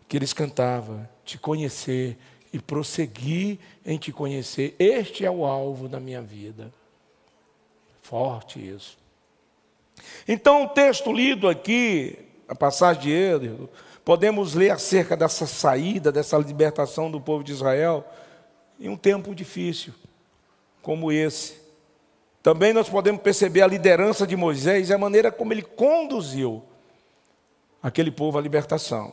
[0.08, 2.18] que eles cantavam: te conhecer
[2.52, 4.74] e prosseguir em te conhecer.
[4.78, 6.72] Este é o alvo da minha vida.
[8.02, 8.98] Forte isso.
[10.26, 12.18] Então, o texto lido aqui,
[12.48, 13.70] a passagem de Êxodo,
[14.04, 18.04] podemos ler acerca dessa saída, dessa libertação do povo de Israel
[18.80, 19.92] em um tempo difícil,
[20.82, 21.59] como esse.
[22.42, 26.62] Também nós podemos perceber a liderança de Moisés e a maneira como ele conduziu
[27.82, 29.12] aquele povo à libertação.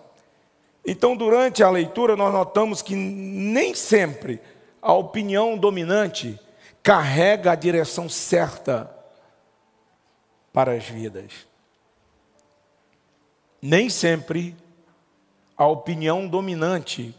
[0.85, 4.39] Então, durante a leitura, nós notamos que nem sempre
[4.81, 6.39] a opinião dominante
[6.81, 8.89] carrega a direção certa
[10.53, 11.31] para as vidas.
[13.61, 14.55] Nem sempre
[15.57, 17.13] a opinião dominante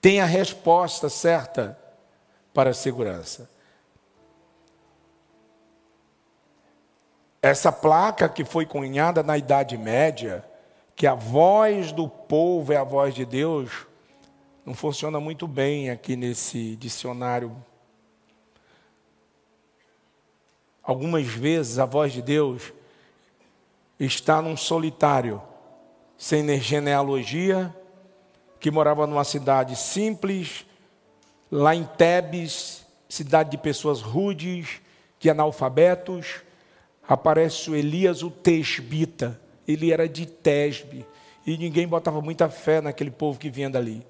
[0.00, 1.78] tem a resposta certa
[2.54, 3.50] para a segurança.
[7.42, 10.44] Essa placa que foi cunhada na Idade Média,
[10.94, 13.86] que a voz do povo é a voz de Deus,
[14.66, 17.56] não funciona muito bem aqui nesse dicionário.
[20.82, 22.74] Algumas vezes a voz de Deus
[23.98, 25.40] está num solitário,
[26.18, 27.74] sem genealogia,
[28.58, 30.66] que morava numa cidade simples,
[31.50, 34.82] lá em Tebes, cidade de pessoas rudes,
[35.18, 36.42] de analfabetos,
[37.14, 39.40] aparece o Elias o Tesbita
[39.72, 41.06] ele era de Tesbe,
[41.46, 44.06] e ninguém botava muita fé naquele povo que vinha dali.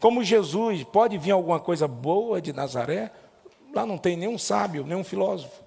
[0.00, 3.10] Como Jesus, pode vir alguma coisa boa de Nazaré?
[3.74, 5.64] Lá não tem nenhum sábio, nenhum filósofo.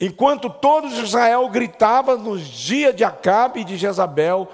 [0.00, 4.48] Enquanto todo Israel gritava nos dias de Acabe e de Jezabel,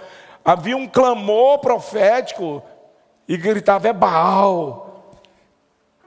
[0.45, 2.63] havia um clamor profético
[3.29, 4.84] e gritava: é Baal.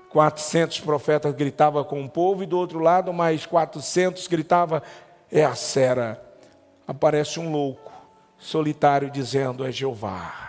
[0.09, 4.81] 400 profetas gritavam com o povo, e do outro lado, mais 400 gritavam:
[5.31, 6.23] é a Sera.
[6.87, 7.91] Aparece um louco,
[8.37, 10.47] solitário, dizendo: é Jeová.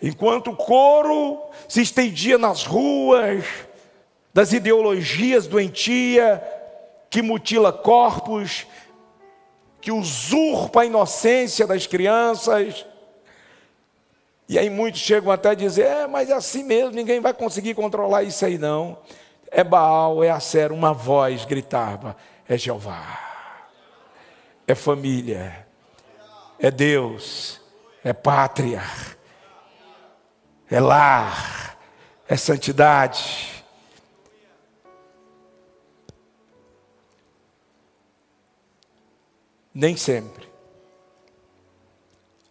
[0.00, 3.44] Enquanto o coro se estendia nas ruas
[4.32, 6.42] das ideologias doentia
[7.08, 8.66] que mutila corpos,
[9.80, 12.84] que usurpa a inocência das crianças.
[14.48, 17.74] E aí muitos chegam até a dizer: é, mas é assim mesmo, ninguém vai conseguir
[17.74, 18.98] controlar isso aí não.
[19.50, 22.16] É Baal, é Acer, uma voz gritava:
[22.48, 23.66] é Jeová,
[24.66, 25.66] é família,
[26.58, 27.60] é Deus,
[28.04, 28.82] é pátria
[30.70, 31.78] é lar,
[32.28, 33.64] é santidade.
[39.72, 40.48] Nem sempre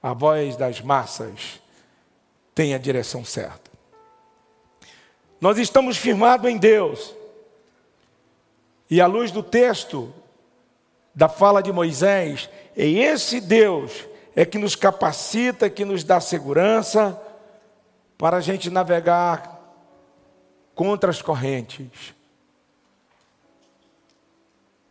[0.01, 1.60] a voz das massas
[2.56, 3.70] tem a direção certa.
[5.41, 7.13] Nós estamos firmados em Deus.
[8.89, 10.12] E à luz do texto
[11.13, 17.22] da fala de Moisés, é esse Deus é que nos capacita, que nos dá segurança,
[18.18, 19.60] para a gente navegar
[20.74, 22.13] contra as correntes,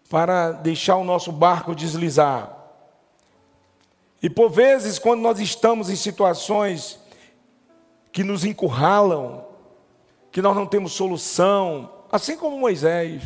[0.09, 2.57] para deixar o nosso barco deslizar.
[4.23, 6.99] E por vezes, quando nós estamos em situações
[8.15, 9.45] que nos encurralam,
[10.31, 13.25] que nós não temos solução, assim como Moisés,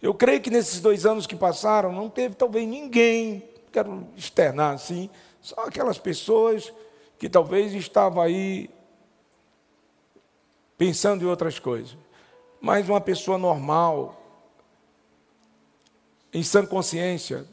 [0.00, 5.10] eu creio que nesses dois anos que passaram, não teve talvez ninguém, quero externar assim,
[5.42, 6.72] só aquelas pessoas
[7.18, 8.70] que talvez estavam aí
[10.78, 11.98] pensando em outras coisas.
[12.58, 14.18] Mas uma pessoa normal,
[16.32, 17.46] em sã consciência,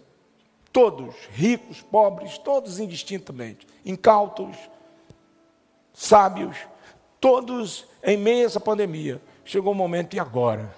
[0.71, 4.55] todos, ricos, pobres, todos indistintamente, incautos,
[5.93, 6.57] sábios,
[7.19, 9.21] todos em meio a essa pandemia.
[9.45, 10.73] Chegou o momento, e agora?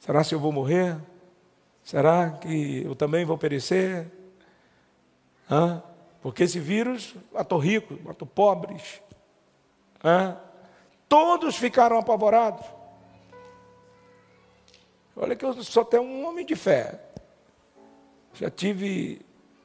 [0.00, 0.96] Será que eu vou morrer?
[1.82, 4.10] Será que eu também vou perecer?
[5.50, 5.82] Hã?
[6.22, 9.00] Porque esse vírus matou ricos, matou pobres.
[10.02, 10.36] Hã?
[11.08, 12.66] Todos ficaram apavorados.
[15.14, 17.00] Olha que eu só tenho um homem de fé.
[18.34, 19.24] Já tive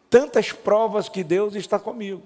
[0.10, 2.22] tantas provas que Deus está comigo.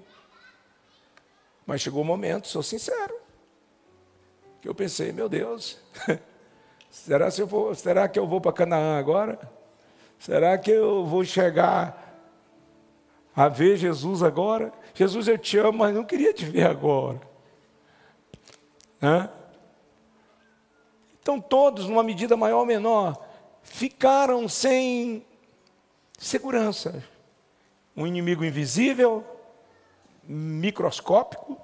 [1.66, 3.14] Mas chegou o um momento, sou sincero,
[4.62, 5.78] que eu pensei, meu Deus,
[6.88, 9.38] será, se eu vou, será que eu vou para Canaã agora?
[10.18, 12.04] Será que eu vou chegar
[13.34, 14.72] a ver Jesus agora?
[14.94, 17.20] Jesus, eu te amo, mas não queria te ver agora.
[19.02, 19.28] Hã?
[21.20, 23.20] Então, todos, numa medida maior ou menor,
[23.62, 25.26] ficaram sem
[26.16, 27.02] segurança.
[27.96, 29.24] Um inimigo invisível,
[30.28, 31.58] microscópico,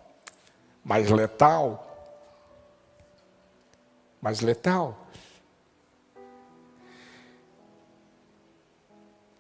[0.85, 1.89] mas letal.
[4.21, 4.99] Mas letal.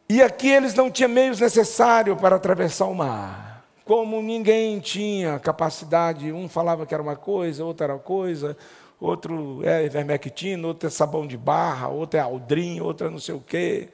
[0.08, 3.64] E aqui eles não tinham meios necessários para atravessar o mar.
[3.84, 8.56] Como ninguém tinha capacidade, um falava que era uma coisa, outro era coisa,
[9.00, 13.34] outro é ivermectina, outro é sabão de barra, outro é aldrin, outro é não sei
[13.34, 13.88] o quê.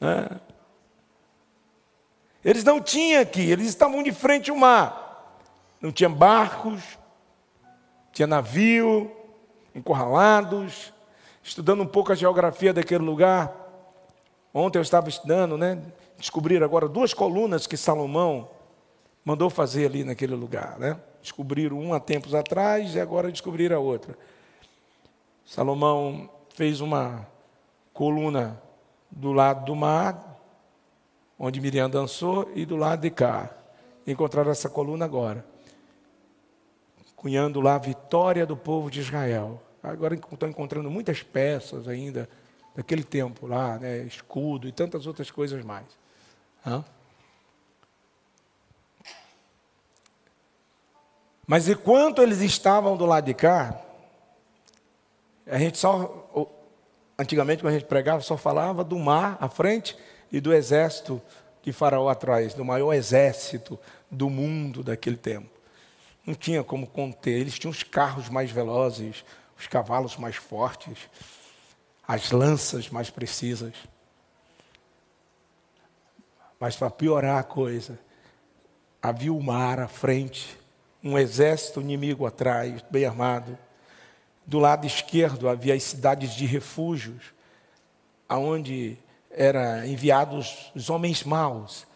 [0.00, 0.28] Né?
[2.44, 5.36] Eles não tinham aqui, eles estavam de frente ao mar.
[5.80, 6.98] Não tinha barcos,
[8.12, 9.10] tinha navio,
[9.74, 10.92] encurralados,
[11.42, 13.52] estudando um pouco a geografia daquele lugar.
[14.52, 15.80] Ontem eu estava estudando, né?
[16.16, 18.48] Descobriram agora duas colunas que Salomão
[19.24, 20.78] mandou fazer ali naquele lugar.
[20.78, 20.98] Né?
[21.22, 24.16] Descobriram uma tempos atrás e agora descobriram a outra.
[25.44, 27.26] Salomão fez uma
[27.92, 28.60] coluna
[29.10, 30.27] do lado do mar,
[31.38, 33.50] onde Miriam dançou, e do lado de cá.
[34.06, 35.44] Encontraram essa coluna agora,
[37.14, 39.62] cunhando lá a vitória do povo de Israel.
[39.82, 42.28] Agora estão encontrando muitas peças ainda
[42.74, 43.98] daquele tempo lá, né?
[43.98, 45.86] escudo e tantas outras coisas mais.
[46.66, 46.84] Hã?
[51.46, 53.80] Mas enquanto eles estavam do lado de cá,
[55.46, 56.52] a gente só,
[57.18, 59.96] antigamente quando a gente pregava, só falava do mar à frente
[60.30, 61.20] e do exército
[61.62, 63.78] de Faraó atrás, do maior exército
[64.10, 65.50] do mundo daquele tempo.
[66.26, 69.24] Não tinha como conter, eles tinham os carros mais velozes,
[69.58, 70.98] os cavalos mais fortes,
[72.06, 73.74] as lanças mais precisas.
[76.60, 77.98] Mas para piorar a coisa,
[79.02, 80.58] havia o mar à frente,
[81.02, 83.56] um exército inimigo atrás, bem armado.
[84.46, 87.32] Do lado esquerdo havia as cidades de refúgios,
[88.28, 88.98] aonde
[89.38, 91.86] eram enviados os homens maus,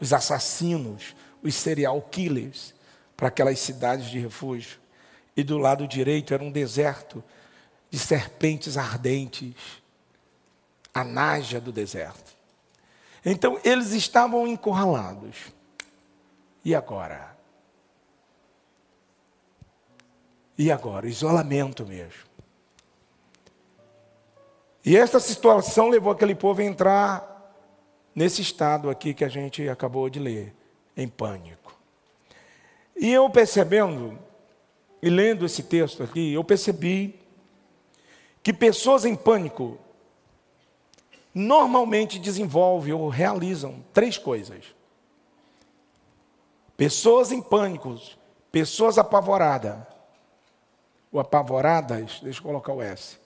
[0.00, 2.72] os assassinos, os serial killers
[3.16, 4.78] para aquelas cidades de refúgio.
[5.36, 7.22] E do lado direito era um deserto
[7.90, 9.82] de serpentes ardentes,
[10.94, 12.36] a naja do deserto.
[13.24, 15.36] Então eles estavam encurralados.
[16.64, 17.36] E agora?
[20.56, 21.08] E agora?
[21.08, 22.31] Isolamento mesmo.
[24.84, 27.32] E esta situação levou aquele povo a entrar
[28.14, 30.54] nesse estado aqui que a gente acabou de ler,
[30.96, 31.72] em pânico.
[32.96, 34.18] E eu percebendo,
[35.00, 37.18] e lendo esse texto aqui, eu percebi
[38.42, 39.78] que pessoas em pânico
[41.34, 44.74] normalmente desenvolvem ou realizam três coisas.
[46.76, 47.98] Pessoas em pânico,
[48.50, 49.78] pessoas apavoradas,
[51.10, 53.21] ou apavoradas, deixa eu colocar o S,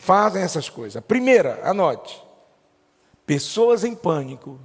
[0.00, 1.02] fazem essas coisas.
[1.04, 2.22] Primeira, anote:
[3.26, 4.58] pessoas em pânico,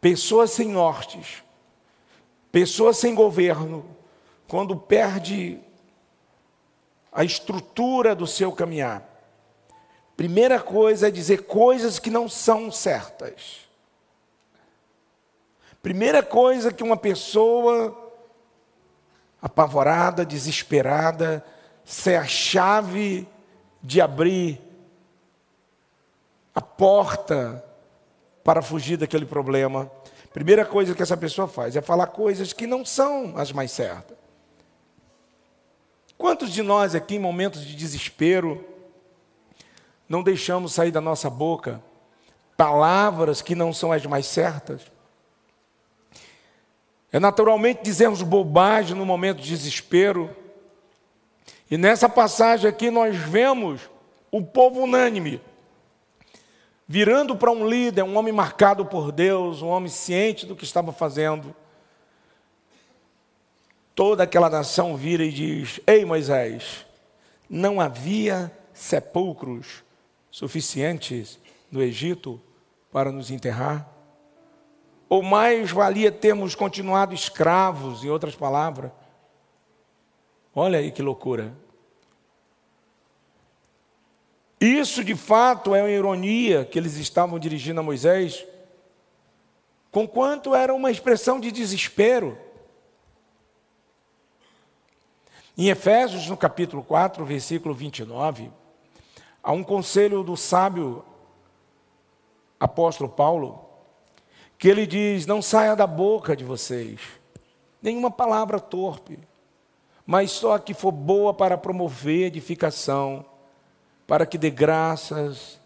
[0.00, 1.42] pessoas sem nortes,
[2.50, 3.84] pessoas sem governo,
[4.48, 5.60] quando perde
[7.12, 9.02] a estrutura do seu caminhar.
[10.16, 13.66] Primeira coisa é dizer coisas que não são certas.
[15.82, 18.12] Primeira coisa que uma pessoa
[19.42, 21.44] apavorada, desesperada,
[21.84, 23.28] se a chave
[23.86, 24.60] de abrir
[26.52, 27.64] a porta
[28.42, 29.88] para fugir daquele problema.
[30.32, 34.16] Primeira coisa que essa pessoa faz é falar coisas que não são as mais certas.
[36.18, 38.64] Quantos de nós aqui, em momentos de desespero,
[40.08, 41.80] não deixamos sair da nossa boca
[42.56, 44.82] palavras que não são as mais certas?
[47.12, 50.34] É naturalmente dizermos bobagem no momento de desespero
[51.70, 53.80] e nessa passagem aqui nós vemos
[54.30, 55.40] o povo unânime,
[56.86, 60.92] virando para um líder, um homem marcado por Deus, um homem ciente do que estava
[60.92, 61.54] fazendo.
[63.94, 66.86] Toda aquela nação vira e diz: Ei Moisés,
[67.48, 69.82] não havia sepulcros
[70.30, 71.38] suficientes
[71.70, 72.40] no Egito
[72.92, 73.88] para nos enterrar?
[75.08, 78.90] Ou mais valia termos continuado escravos, em outras palavras?
[80.58, 81.54] Olha aí que loucura.
[84.58, 88.46] Isso de fato é uma ironia que eles estavam dirigindo a Moisés,
[89.90, 92.38] com quanto era uma expressão de desespero.
[95.58, 98.50] Em Efésios, no capítulo 4, versículo 29,
[99.42, 101.04] há um conselho do sábio
[102.58, 103.62] apóstolo Paulo,
[104.56, 106.98] que ele diz: Não saia da boca de vocês
[107.82, 109.18] nenhuma palavra torpe
[110.06, 113.26] mas só que for boa para promover edificação,
[114.06, 115.60] para que dê graças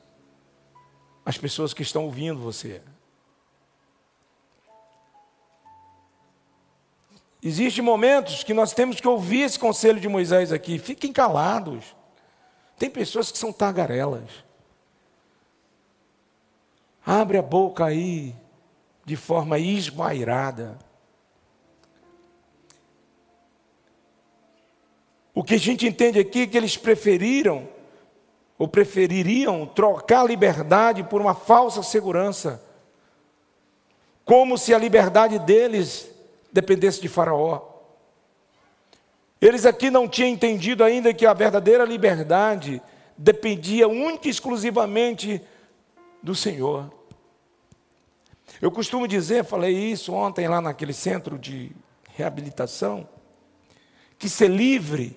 [1.24, 2.80] às pessoas que estão ouvindo você.
[7.42, 10.78] Existem momentos que nós temos que ouvir esse conselho de Moisés aqui.
[10.78, 11.96] Fiquem calados.
[12.78, 14.30] Tem pessoas que são tagarelas.
[17.04, 18.34] Abre a boca aí
[19.04, 20.78] de forma esguairada.
[25.34, 27.68] O que a gente entende aqui é que eles preferiram,
[28.58, 32.62] ou prefeririam, trocar a liberdade por uma falsa segurança,
[34.24, 36.10] como se a liberdade deles
[36.52, 37.62] dependesse de Faraó.
[39.40, 42.82] Eles aqui não tinham entendido ainda que a verdadeira liberdade
[43.16, 45.40] dependia única e exclusivamente
[46.22, 46.92] do Senhor.
[48.60, 51.72] Eu costumo dizer, falei isso ontem lá naquele centro de
[52.14, 53.08] reabilitação,
[54.18, 55.16] que ser livre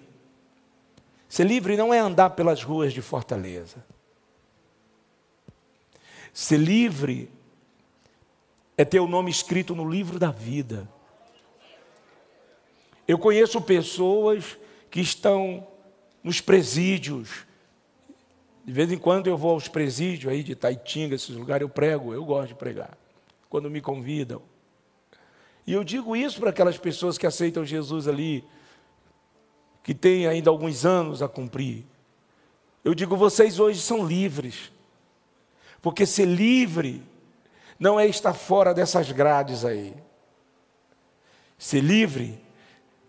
[1.34, 3.84] Ser livre não é andar pelas ruas de Fortaleza.
[6.32, 7.28] Ser livre
[8.78, 10.88] é ter o nome escrito no livro da vida.
[13.08, 14.60] Eu conheço pessoas
[14.92, 15.66] que estão
[16.24, 17.48] nos presídios.
[18.64, 22.14] De vez em quando eu vou aos presídios aí de Taitinga, esses lugares, eu prego,
[22.14, 22.96] eu gosto de pregar.
[23.50, 24.40] Quando me convidam.
[25.66, 28.46] E eu digo isso para aquelas pessoas que aceitam Jesus ali
[29.84, 31.84] que tem ainda alguns anos a cumprir.
[32.84, 34.72] Eu digo, vocês hoje são livres.
[35.82, 37.04] Porque ser livre
[37.78, 39.94] não é estar fora dessas grades aí.
[41.58, 42.42] Ser livre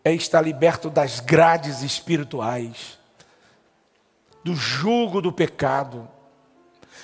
[0.04, 2.98] é estar liberto das grades espirituais,
[4.42, 6.08] do jugo do pecado,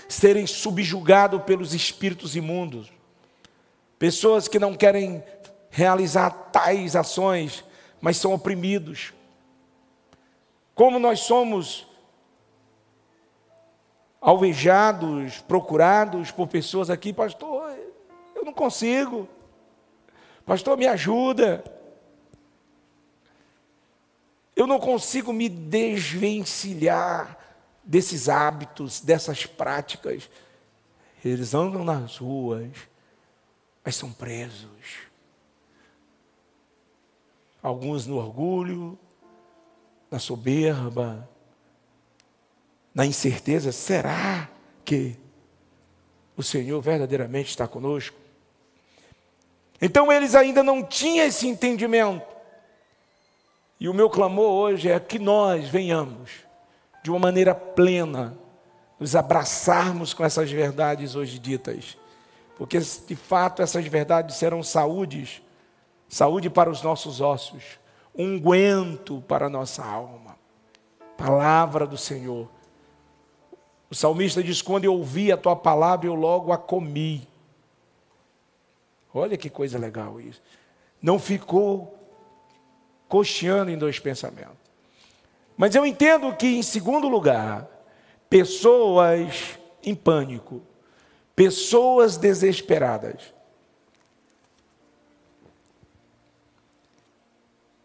[0.09, 2.93] serem subjugados pelos espíritos imundos.
[3.99, 5.23] pessoas que não querem
[5.71, 7.62] realizar tais ações,
[8.01, 9.12] mas são oprimidos.
[10.81, 11.87] Como nós somos
[14.18, 17.78] alvejados, procurados por pessoas aqui, pastor,
[18.35, 19.28] eu não consigo.
[20.47, 21.62] Pastor, me ajuda.
[24.57, 27.37] Eu não consigo me desvencilhar
[27.85, 30.31] desses hábitos, dessas práticas.
[31.22, 32.70] Eles andam nas ruas,
[33.85, 35.11] mas são presos.
[37.62, 38.99] Alguns no orgulho,
[40.11, 41.29] na soberba,
[42.95, 44.49] na incerteza: será
[44.85, 45.17] que
[46.37, 48.17] o Senhor verdadeiramente está conosco?
[49.81, 52.27] Então eles ainda não tinham esse entendimento.
[53.79, 56.31] E o meu clamor hoje é que nós venhamos,
[57.03, 58.37] de uma maneira plena,
[58.99, 61.97] nos abraçarmos com essas verdades hoje ditas.
[62.59, 65.41] Porque de fato essas verdades serão saúdes,
[66.07, 67.79] saúde para os nossos ossos,
[68.17, 70.37] unguento para a nossa alma.
[71.17, 72.49] Palavra do Senhor.
[73.91, 77.29] O salmista diz: Quando eu ouvi a tua palavra, eu logo a comi.
[79.13, 80.41] Olha que coisa legal isso.
[81.03, 81.99] Não ficou
[83.09, 84.57] cocheando em dois pensamentos.
[85.57, 87.69] Mas eu entendo que, em segundo lugar,
[88.31, 90.63] pessoas em pânico,
[91.35, 93.35] pessoas desesperadas,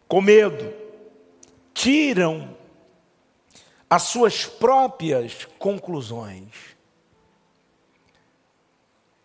[0.08, 0.72] com medo,
[1.72, 2.56] tiram
[3.88, 6.76] as suas próprias conclusões.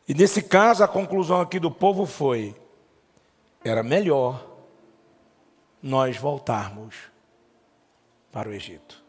[0.08, 2.56] E nesse caso, a conclusão aqui do povo foi:
[3.64, 4.46] era melhor
[5.82, 6.96] nós voltarmos
[8.32, 9.02] para o Egito.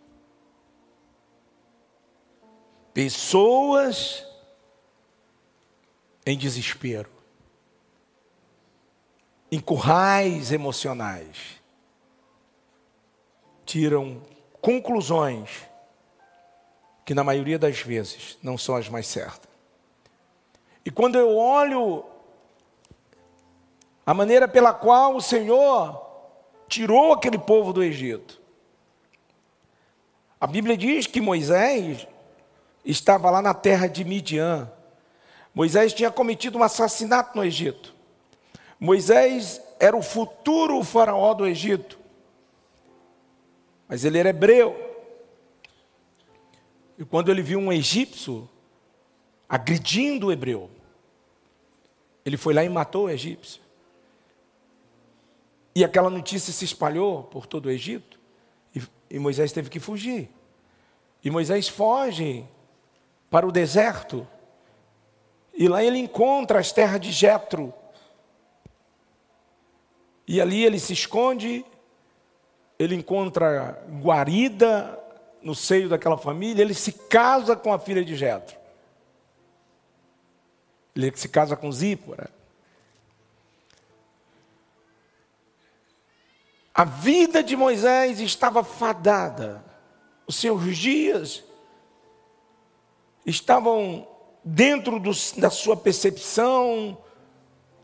[2.94, 4.26] Pessoas
[6.24, 7.10] em desespero,
[9.50, 11.61] em currais emocionais,
[13.72, 14.20] tiram
[14.60, 15.48] conclusões
[17.06, 19.48] que, na maioria das vezes, não são as mais certas.
[20.84, 22.04] E quando eu olho
[24.04, 26.06] a maneira pela qual o Senhor
[26.68, 28.38] tirou aquele povo do Egito,
[30.38, 32.06] a Bíblia diz que Moisés
[32.84, 34.70] estava lá na terra de Midian.
[35.54, 37.94] Moisés tinha cometido um assassinato no Egito.
[38.78, 42.01] Moisés era o futuro faraó do Egito.
[43.88, 44.74] Mas ele era hebreu.
[46.98, 48.48] E quando ele viu um egípcio
[49.48, 50.70] agredindo o hebreu,
[52.24, 53.62] ele foi lá e matou o egípcio.
[55.74, 58.20] E aquela notícia se espalhou por todo o Egito.
[59.10, 60.30] E Moisés teve que fugir.
[61.24, 62.46] E Moisés foge
[63.30, 64.26] para o deserto.
[65.54, 67.72] E lá ele encontra as terras de Jetro.
[70.26, 71.64] E ali ele se esconde,
[72.78, 74.98] ele encontra guarida
[75.42, 78.56] no seio daquela família, ele se casa com a filha de Jetro.
[80.94, 82.30] Ele se casa com Zípora.
[86.74, 89.64] A vida de Moisés estava fadada.
[90.26, 91.42] Os seus dias
[93.26, 94.06] estavam
[94.42, 96.96] dentro do, da sua percepção,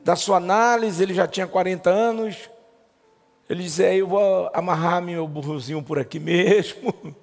[0.03, 1.03] da sua análise.
[1.03, 2.51] Ele já tinha 40 anos.
[3.49, 6.93] Ele dizia: Eu vou amarrar meu burrozinho por aqui mesmo.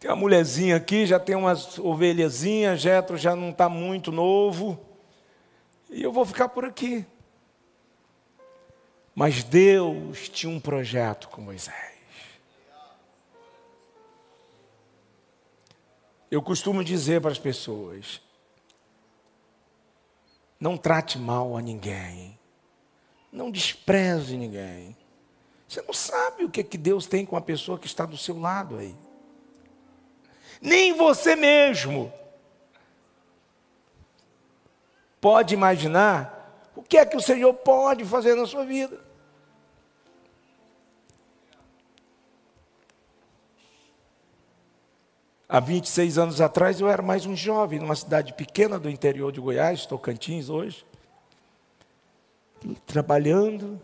[0.00, 2.80] Tem uma mulherzinha aqui, já tem umas ovelhazinhas.
[2.80, 4.76] Jetro já não está muito novo.
[5.88, 7.06] E eu vou ficar por aqui.
[9.14, 11.76] Mas Deus tinha um projeto com Moisés.
[16.28, 18.20] Eu costumo dizer para as pessoas:
[20.58, 22.36] não trate mal a ninguém,
[23.30, 24.96] não despreze ninguém.
[25.72, 28.18] Você não sabe o que, é que Deus tem com a pessoa que está do
[28.18, 28.94] seu lado aí.
[30.60, 32.12] Nem você mesmo
[35.18, 39.00] pode imaginar o que é que o Senhor pode fazer na sua vida?
[45.48, 49.40] Há 26 anos atrás eu era mais um jovem, numa cidade pequena do interior de
[49.40, 50.84] Goiás, Tocantins hoje,
[52.86, 53.80] trabalhando.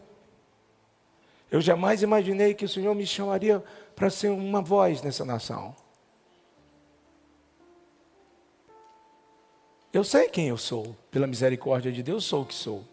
[1.51, 3.63] Eu jamais imaginei que o Senhor me chamaria
[3.97, 5.75] para ser uma voz nessa nação.
[9.93, 12.85] Eu sei quem eu sou, pela misericórdia de Deus, sou o que sou.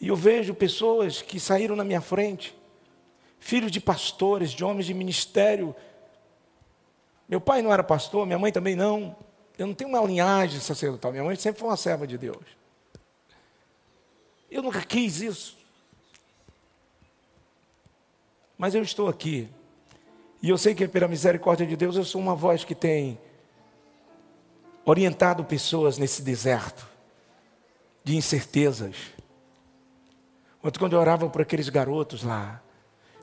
[0.00, 2.56] E eu vejo pessoas que saíram na minha frente,
[3.38, 5.74] filhos de pastores, de homens de ministério.
[7.28, 9.16] Meu pai não era pastor, minha mãe também não.
[9.56, 12.44] Eu não tenho uma linhagem sacerdotal, minha mãe sempre foi uma serva de Deus.
[14.50, 15.59] Eu nunca quis isso.
[18.60, 19.48] Mas eu estou aqui.
[20.42, 23.18] E eu sei que pela misericórdia de Deus eu sou uma voz que tem
[24.84, 26.86] orientado pessoas nesse deserto
[28.04, 28.96] de incertezas.
[30.62, 32.62] Ontem, quando eu orava por aqueles garotos lá,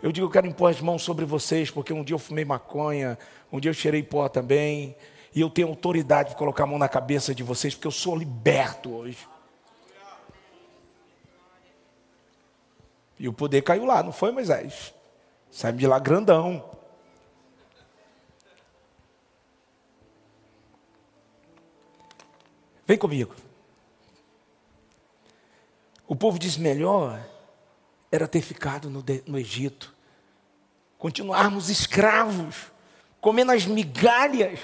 [0.02, 3.16] eu digo, eu quero impor as mãos sobre vocês, porque um dia eu fumei maconha,
[3.52, 4.96] um dia eu cheirei pó também,
[5.36, 8.16] e eu tenho autoridade de colocar a mão na cabeça de vocês, porque eu sou
[8.16, 9.20] liberto hoje.
[13.20, 14.97] E o poder caiu lá, não foi, Moisés?
[15.52, 16.64] Saímos de lá grandão.
[22.86, 23.36] Vem comigo.
[26.08, 27.20] O povo diz: melhor
[28.12, 29.94] era ter ficado no, no Egito,
[30.98, 32.72] continuarmos escravos,
[33.20, 34.60] comendo as migalhas,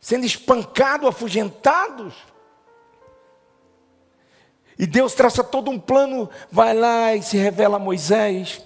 [0.00, 2.14] sendo espancados, afugentados.
[4.78, 8.60] E Deus traça todo um plano, vai lá e se revela a Moisés,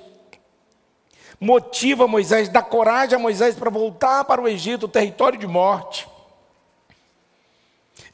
[1.40, 6.08] motiva Moisés, dá coragem a Moisés para voltar para o Egito, o território de morte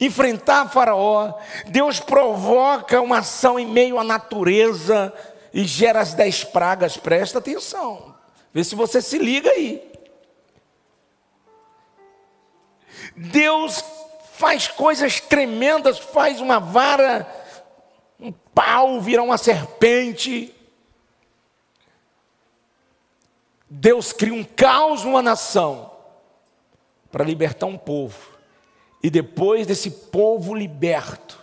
[0.01, 1.35] enfrentar Faraó.
[1.67, 5.13] Deus provoca uma ação em meio à natureza
[5.53, 6.97] e gera as dez pragas.
[6.97, 8.15] Presta atenção,
[8.53, 9.93] vê se você se liga aí.
[13.17, 13.85] Deus
[14.33, 17.27] faz coisas tremendas, faz uma vara,
[18.19, 20.54] um pau virar uma serpente.
[23.77, 25.91] Deus cria um caos numa nação
[27.11, 28.17] para libertar um povo.
[29.03, 31.41] E depois desse povo liberto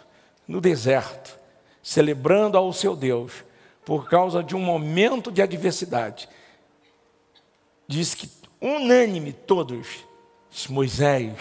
[0.48, 1.38] no deserto,
[1.84, 3.44] celebrando ao seu Deus,
[3.84, 6.30] por causa de um momento de adversidade,
[7.86, 8.30] diz que
[8.62, 10.06] unânime todos,
[10.70, 11.36] Moisés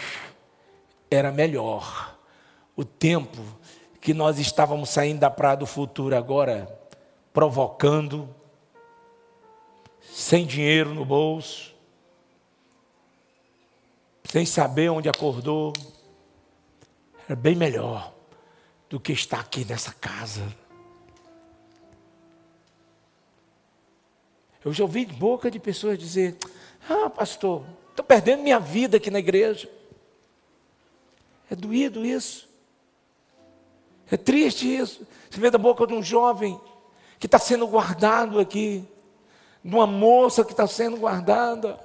[1.09, 2.19] era melhor.
[2.75, 3.41] O tempo
[4.01, 6.69] que nós estávamos saindo da praia do futuro agora,
[7.33, 8.29] provocando,
[10.21, 11.75] sem dinheiro no bolso,
[14.23, 15.73] sem saber onde acordou,
[17.27, 18.13] é bem melhor
[18.91, 20.47] do que estar aqui nessa casa.
[24.63, 26.37] Eu já ouvi de boca de pessoas dizer:
[26.87, 29.71] Ah, pastor, estou perdendo minha vida aqui na igreja.
[31.51, 32.47] É doído isso.
[34.11, 35.07] É triste isso.
[35.31, 36.61] Você vê da boca de um jovem
[37.19, 38.87] que está sendo guardado aqui,
[39.63, 41.79] de uma moça que está sendo guardada,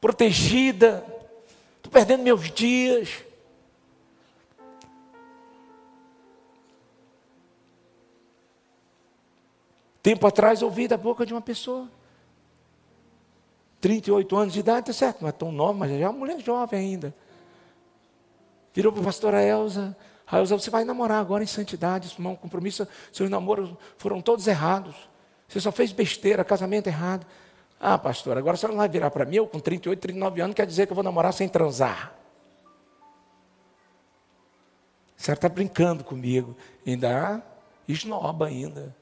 [0.00, 1.04] protegida,
[1.90, 3.24] perdendo meus dias.
[10.02, 11.88] Tempo atrás ouvi da boca de uma pessoa,
[13.80, 16.40] 38 anos de idade, tá certo, não é tão nova, mas já é uma mulher
[16.40, 17.14] jovem ainda.
[18.74, 19.96] Virou para a pastora Elza,
[20.26, 23.70] a Elza, você vai namorar agora em santidade, isso não é um compromisso, seus namoros
[23.98, 24.94] foram todos errados.
[25.46, 27.26] Você só fez besteira, casamento errado.
[27.78, 30.66] Ah, pastor, agora senhora não vai virar para mim, eu com 38, 39 anos, quer
[30.66, 32.14] dizer que eu vou namorar sem transar.
[35.16, 36.56] Senhora está brincando comigo.
[36.86, 37.42] Ainda
[37.88, 38.94] esnoba ainda.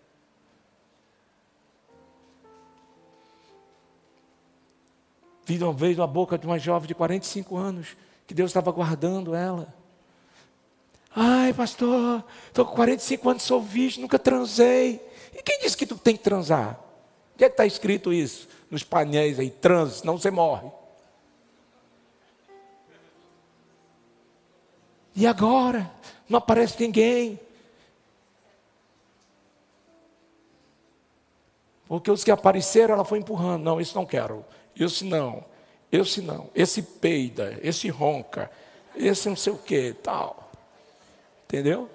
[5.44, 7.96] Vi uma vez na boca de uma jovem de 45 anos,
[8.26, 9.74] que Deus estava guardando ela.
[11.14, 15.00] Ai, pastor, estou com 45 anos, sou virgem, nunca transei.
[15.34, 16.78] E quem disse que tu tem que transar?
[17.34, 18.48] Onde é que está escrito isso?
[18.72, 20.66] nos painéis aí, trans, senão você morre.
[25.14, 25.92] E agora?
[26.26, 27.38] Não aparece ninguém.
[31.86, 33.62] Porque os que apareceram, ela foi empurrando.
[33.62, 34.42] Não, isso não quero.
[34.74, 35.44] Isso não.
[35.92, 36.48] Esse não.
[36.54, 38.50] Esse peida, esse ronca,
[38.96, 40.41] esse não sei o que, tal.
[41.52, 41.90] Entendeu?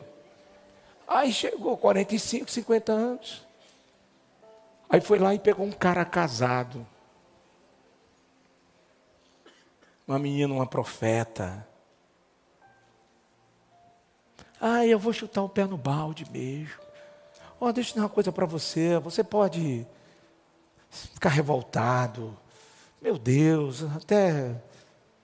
[1.07, 3.43] Aí chegou 45, 50 anos.
[4.87, 6.85] Aí foi lá e pegou um cara casado.
[10.07, 11.67] Uma menina, uma profeta.
[14.61, 16.79] Ah, eu vou chutar o pé no balde mesmo.
[17.59, 18.99] Oh, deixa eu dizer uma coisa para você.
[18.99, 19.87] Você pode
[20.91, 22.37] ficar revoltado.
[23.01, 24.55] Meu Deus, até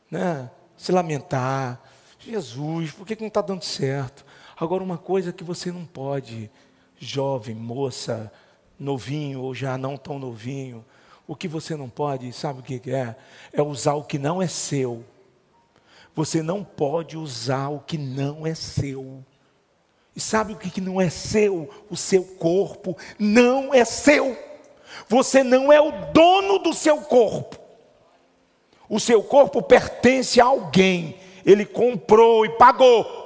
[0.10, 1.80] né, se lamentar.
[2.26, 4.26] Jesus, por que, que não está dando certo?
[4.58, 6.50] Agora, uma coisa que você não pode,
[6.98, 8.32] jovem, moça,
[8.80, 10.86] novinho ou já não tão novinho,
[11.28, 13.16] o que você não pode, sabe o que é?
[13.52, 15.04] É usar o que não é seu.
[16.16, 19.24] Você não pode usar o que não é seu.
[20.16, 21.70] E sabe o que não é seu?
[21.90, 24.38] O seu corpo não é seu.
[25.08, 27.58] Você não é o dono do seu corpo.
[28.88, 31.18] O seu corpo pertence a alguém.
[31.46, 33.24] Ele comprou e pagou.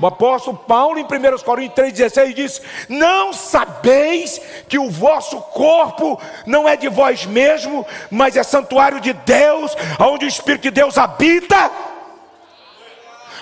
[0.00, 6.66] O apóstolo Paulo, em 1 Coríntios 3,16, diz: Não sabeis que o vosso corpo não
[6.66, 11.70] é de vós mesmo, mas é santuário de Deus, onde o Espírito de Deus habita?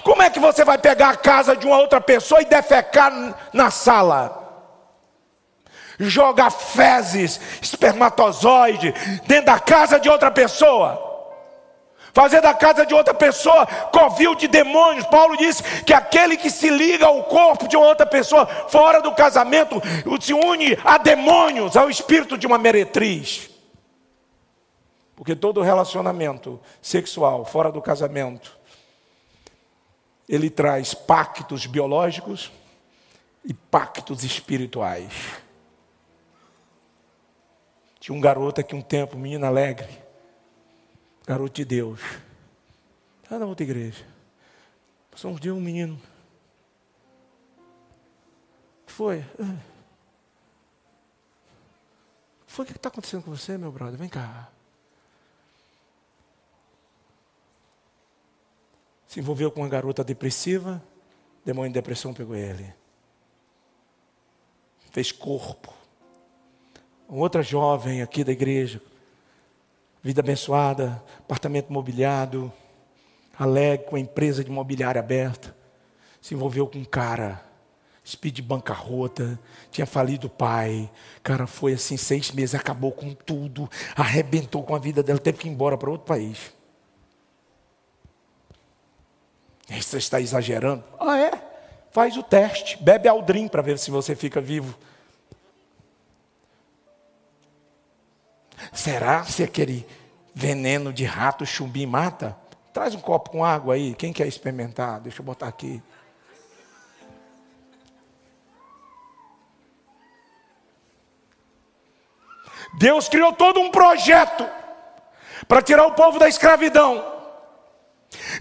[0.03, 3.13] Como é que você vai pegar a casa de uma outra pessoa e defecar
[3.53, 4.47] na sala?
[6.01, 8.93] Jogar fezes, espermatozoide,
[9.27, 11.08] dentro da casa de outra pessoa?
[12.13, 15.07] Fazer da casa de outra pessoa covil de demônios.
[15.07, 19.81] Paulo diz que aquele que se liga ao corpo de outra pessoa fora do casamento
[20.21, 23.51] se une a demônios, ao espírito de uma meretriz.
[25.17, 28.59] Porque todo relacionamento sexual fora do casamento
[30.29, 32.53] ele traz pactos biológicos
[33.45, 35.13] e pactos espirituais.
[37.99, 39.89] Tinha um garoto aqui um tempo, menina alegre,
[41.29, 42.01] garoto de Deus.
[43.23, 44.03] Está na outra igreja.
[45.11, 46.01] Passou uns dias um menino.
[48.87, 49.23] Foi.
[49.39, 49.59] Ah.
[52.47, 53.99] Foi o que está acontecendo com você, meu brother?
[53.99, 54.51] Vem cá.
[59.07, 60.83] Se envolveu com uma garota depressiva,
[61.45, 62.75] demônio de depressão pegou ele.
[64.93, 65.75] Fez corpo.
[67.07, 68.81] Outra jovem aqui da igreja,
[70.03, 72.53] vida abençoada, apartamento mobiliado,
[73.39, 75.55] alegre com a empresa de mobiliário aberta,
[76.21, 77.41] se envolveu com um cara,
[78.05, 79.39] speed bancarrota,
[79.71, 80.91] tinha falido o pai,
[81.23, 85.49] cara foi assim seis meses, acabou com tudo, arrebentou com a vida dela, teve que
[85.49, 86.53] ir embora para outro país.
[89.69, 90.83] Você está exagerando?
[90.99, 91.31] Ah, é?
[91.91, 94.77] Faz o teste, bebe Aldrin para ver se você fica vivo.
[98.89, 99.87] Será se aquele
[100.35, 102.35] veneno de rato chumbim mata?
[102.73, 103.95] Traz um copo com água aí.
[103.95, 104.99] Quem quer experimentar?
[105.01, 105.83] Deixa eu botar aqui.
[112.79, 114.49] Deus criou todo um projeto
[115.47, 117.05] para tirar o povo da escravidão.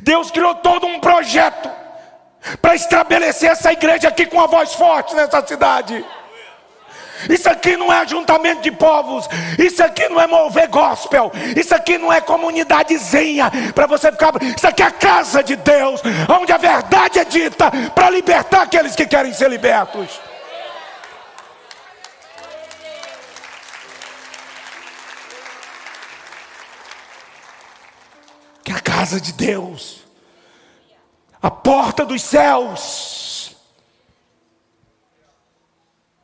[0.02, 1.70] Deus criou todo um projeto
[2.62, 6.06] para estabelecer essa igreja aqui com a voz forte nessa cidade.
[7.30, 11.98] Isso aqui não é ajuntamento de povos, isso aqui não é mover gospel, isso aqui
[11.98, 14.32] não é comunidadezinha para você ficar.
[14.42, 18.96] Isso aqui é a casa de Deus, onde a verdade é dita para libertar aqueles
[18.96, 20.20] que querem ser libertos.
[28.64, 30.04] Que é a casa de Deus,
[31.42, 33.37] a porta dos céus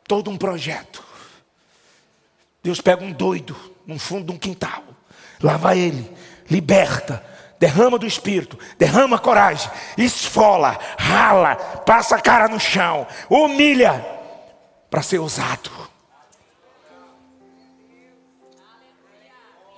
[0.06, 1.02] todo um projeto.
[2.62, 4.82] Deus pega um doido no fundo de um quintal,
[5.42, 6.10] lava ele,
[6.50, 7.24] liberta,
[7.58, 14.04] derrama do espírito, derrama coragem, esfola, rala, passa a cara no chão, humilha
[14.90, 15.70] para ser usado.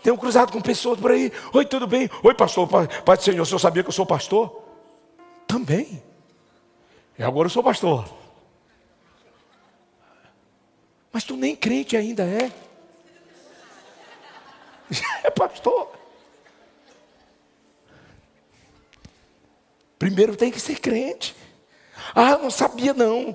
[0.03, 1.33] Tenho cruzado com pessoas por aí.
[1.53, 2.09] Oi, tudo bem?
[2.23, 4.63] Oi, pastor, Pai do Senhor, o senhor sabia que eu sou pastor?
[5.49, 6.01] Também.
[7.19, 8.05] E agora eu sou pastor.
[11.17, 12.53] Mas tu nem crente ainda é.
[15.25, 15.91] É pastor.
[19.99, 21.35] Primeiro tem que ser crente.
[22.15, 23.35] Ah, não sabia não.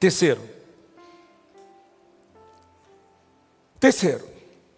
[0.00, 0.42] Terceiro.
[3.78, 4.28] Terceiro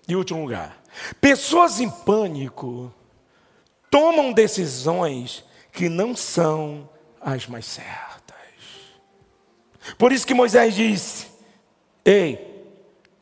[0.06, 0.82] e último lugar.
[1.18, 2.92] Pessoas em pânico
[3.90, 5.42] tomam decisões
[5.72, 6.94] que não são
[7.26, 8.36] as mais certas.
[9.98, 11.26] Por isso que Moisés disse:
[12.04, 12.64] Ei,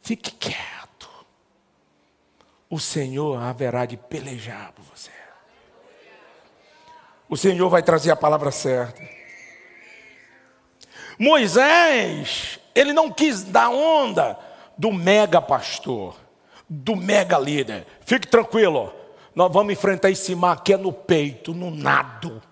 [0.02, 1.08] fique quieto.
[2.68, 5.10] O Senhor haverá de pelejar por você.
[7.28, 9.02] O Senhor vai trazer a palavra certa.
[11.18, 14.38] Moisés, ele não quis dar onda
[14.76, 16.16] do mega pastor,
[16.68, 17.86] do mega líder.
[18.04, 18.92] Fique tranquilo,
[19.34, 22.42] nós vamos enfrentar esse mar que é no peito, no nado.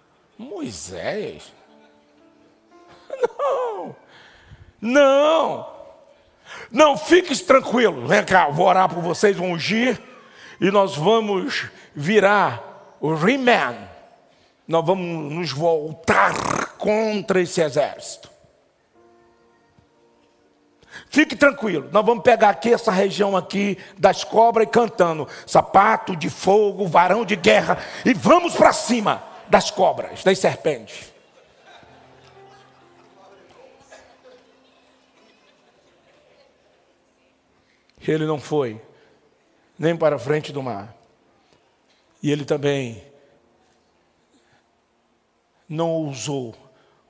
[0.42, 1.52] Moisés?
[3.38, 3.96] Não,
[4.80, 5.72] não,
[6.70, 8.06] não, fique tranquilo.
[8.06, 10.00] Vem cá, vou orar por vocês, vão ungir
[10.60, 13.76] e nós vamos virar o He-Man.
[14.66, 18.30] Nós vamos nos voltar contra esse exército.
[21.08, 26.30] Fique tranquilo, nós vamos pegar aqui essa região aqui das cobras e cantando sapato de
[26.30, 31.12] fogo, varão de guerra e vamos para cima das cobras, das serpentes.
[38.00, 38.80] Ele não foi
[39.78, 40.96] nem para a frente do mar
[42.22, 43.04] E ele também
[45.68, 46.54] não ousou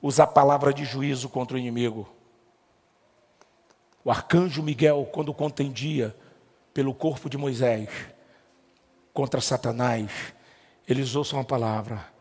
[0.01, 2.13] usar palavra de juízo contra o inimigo.
[4.03, 6.13] O arcanjo Miguel, quando contendia
[6.73, 7.89] pelo corpo de Moisés
[9.13, 10.11] contra Satanás,
[10.85, 12.12] ele usou só uma palavra: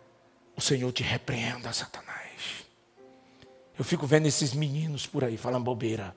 [0.63, 2.65] O Senhor te repreenda, Satanás.
[3.77, 6.15] Eu fico vendo esses meninos por aí falando bobeira.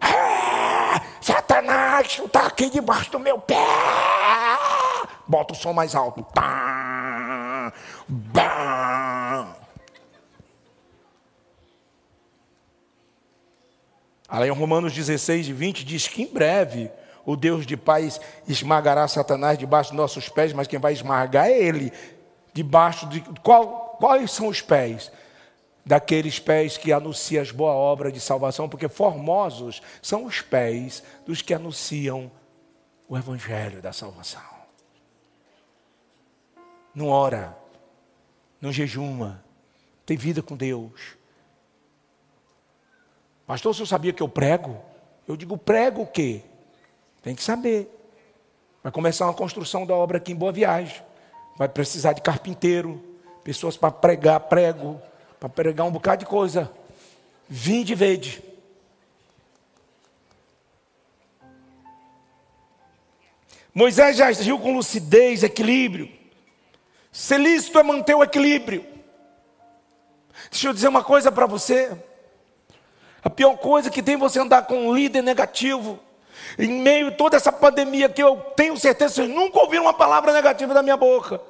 [0.00, 3.54] Ah, Satanás, está aqui debaixo do meu pé.
[5.24, 6.20] Bota o som mais alto.
[6.34, 7.72] Tá,
[8.08, 9.54] bam.
[14.44, 16.90] Em Romanos 16 e 20 diz que em breve
[17.24, 21.56] o Deus de paz esmagará Satanás debaixo dos nossos pés, mas quem vai esmagar é
[21.56, 21.92] ele.
[22.60, 25.10] Debaixo de qual, quais são os pés?
[25.82, 31.40] Daqueles pés que anunciam as boas obras de salvação, porque formosos são os pés dos
[31.40, 32.30] que anunciam
[33.08, 34.42] o evangelho da salvação.
[36.94, 37.56] Não ora,
[38.60, 39.42] não jejuma,
[40.04, 41.16] tem vida com Deus.
[43.46, 44.76] Pastor, o senhor sabia que eu prego?
[45.26, 46.42] Eu digo, prego o quê?
[47.22, 47.88] Tem que saber.
[48.82, 51.08] Vai começar uma construção da obra aqui em Boa Viagem.
[51.60, 52.98] Vai precisar de carpinteiro,
[53.44, 54.98] pessoas para pregar prego,
[55.38, 56.72] para pregar um bocado de coisa.
[57.46, 58.42] Vinde e vede.
[63.74, 66.10] Moisés já agiu com lucidez, equilíbrio.
[67.12, 68.82] Ser lícito é manter o equilíbrio.
[70.50, 71.94] Deixa eu dizer uma coisa para você.
[73.22, 76.00] A pior coisa que tem você andar com um líder negativo.
[76.58, 80.32] Em meio a toda essa pandemia que eu tenho certeza, vocês nunca ouviram uma palavra
[80.32, 81.40] negativa da minha boca.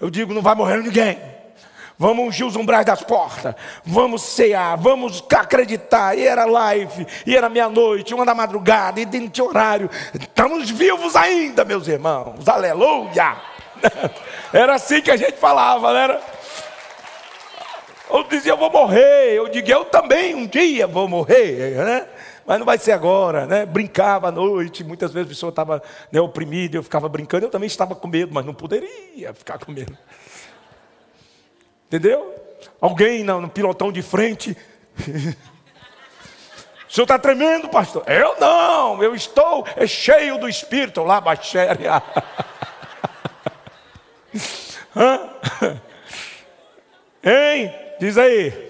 [0.00, 1.18] Eu digo, não vai morrer ninguém.
[1.98, 3.56] Vamos ungir os umbrais das portas.
[3.84, 6.16] Vamos cear, vamos acreditar.
[6.16, 9.90] E era live, e era meia-noite, uma da madrugada, e dentro de horário.
[10.14, 12.46] Estamos vivos ainda, meus irmãos.
[12.46, 13.36] Aleluia!
[14.52, 16.20] Era assim que a gente falava, não era?
[18.10, 19.34] Eu dizia, eu vou morrer.
[19.34, 22.06] Eu digo, eu também um dia vou morrer, né?
[22.48, 23.66] Mas não vai ser agora, né?
[23.66, 27.66] Brincava à noite, muitas vezes a pessoa estava né, oprimida, eu ficava brincando, eu também
[27.66, 29.94] estava com medo, mas não poderia ficar com medo.
[31.86, 32.34] Entendeu?
[32.80, 34.56] Alguém no, pilotão de frente.
[36.88, 38.02] o senhor está tremendo, pastor?
[38.06, 42.02] Eu não, eu estou é cheio do Espírito lá, baixéria.
[47.22, 47.74] Hein?
[48.00, 48.67] Diz aí.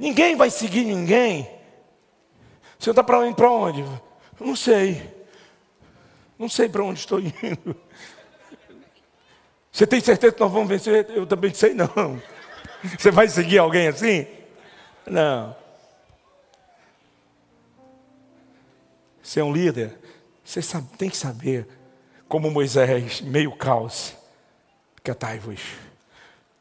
[0.00, 1.42] Ninguém vai seguir ninguém.
[2.78, 3.30] Senhor está para?
[3.34, 3.84] Para onde?
[4.40, 5.14] Não sei.
[6.38, 7.76] Não sei para onde estou indo.
[9.70, 11.06] Você tem certeza que nós vamos vencer?
[11.10, 12.18] Eu também sei não.
[12.98, 14.26] Você vai seguir alguém assim?
[15.06, 15.54] Não.
[19.22, 19.98] Você é um líder.
[20.42, 21.68] Você sabe, tem que saber,
[22.26, 24.16] como Moisés, meio caos
[25.04, 25.60] Quietai-vos.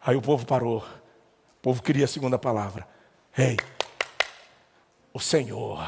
[0.01, 0.79] Aí o povo parou.
[0.79, 2.98] O povo queria a segunda palavra.
[3.39, 3.55] Ei,
[5.13, 5.81] o Senhor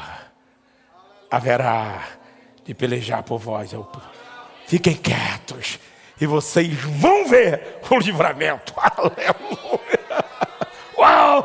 [1.30, 2.02] haverá
[2.64, 3.72] de pelejar por vós.
[4.66, 5.78] Fiquem quietos
[6.18, 8.72] e vocês vão ver o livramento.
[8.80, 10.24] Aleluia.
[10.96, 11.44] Uau!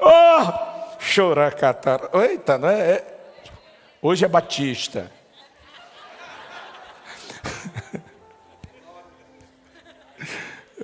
[0.00, 0.98] Oh!
[0.98, 2.10] Choracatar.
[2.14, 3.00] Eita, né?
[4.02, 5.08] Hoje é Batista.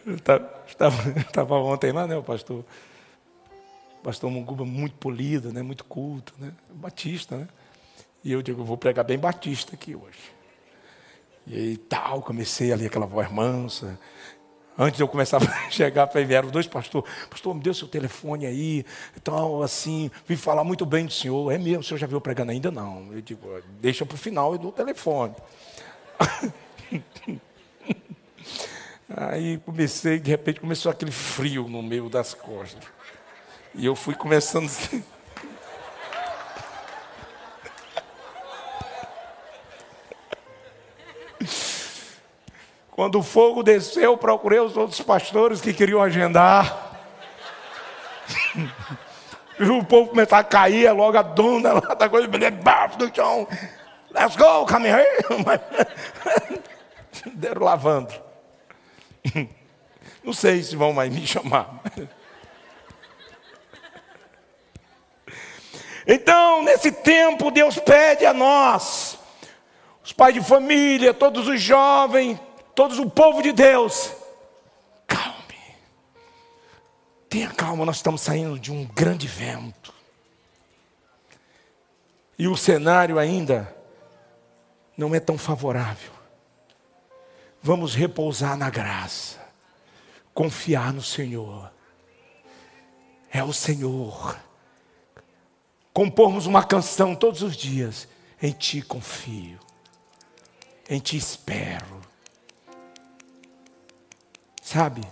[0.07, 2.63] Estava, estava ontem lá, né, o pastor,
[4.05, 7.49] pastor Munguba muito polido, né, muito culto, né, batista, né?
[8.23, 10.19] E eu digo, vou pregar bem batista aqui hoje.
[11.47, 13.99] E aí tal, comecei ali aquela voz mansa.
[14.79, 17.11] Antes de eu começar a chegar, vieram dois pastores.
[17.31, 18.85] Pastor, me deu seu telefone aí.
[19.17, 21.53] Então, assim, vim falar muito bem do senhor.
[21.53, 22.71] É mesmo, o senhor já viu pregando ainda?
[22.71, 23.13] Não.
[23.13, 25.35] Eu digo, deixa para o final e dou o telefone.
[29.17, 32.83] Aí comecei, de repente começou aquele frio no meio das costas.
[33.75, 34.71] E eu fui começando.
[42.93, 46.93] Quando o fogo desceu, procurei os outros pastores que queriam agendar.
[49.59, 52.29] E o povo começou a cair, logo a dona lá da coisa,
[52.63, 53.49] baixo do chão.
[54.13, 55.05] Let's go, come here.
[57.35, 58.15] Deram lavando.
[60.23, 61.83] Não sei se vão mais me chamar.
[66.07, 69.19] Então, nesse tempo, Deus pede a nós,
[70.03, 72.39] os pais de família, todos os jovens,
[72.75, 74.13] todos o povo de Deus,
[75.07, 75.59] calme.
[77.29, 79.95] Tenha calma, nós estamos saindo de um grande vento.
[82.39, 83.75] E o cenário ainda
[84.97, 86.13] não é tão favorável.
[87.63, 89.39] Vamos repousar na graça,
[90.35, 91.73] confiar no Senhor.
[93.33, 94.37] É o Senhor.
[95.95, 98.09] Compormos uma canção todos os dias.
[98.43, 99.59] Em Ti confio,
[100.91, 102.03] em Ti espero.
[104.61, 105.03] Sabe?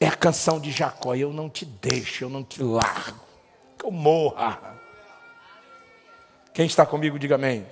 [0.00, 1.14] É a canção de Jacó.
[1.14, 3.20] Eu não te deixo, eu não te largo.
[3.78, 4.76] Que eu morra.
[6.52, 7.64] Quem está comigo, diga amém.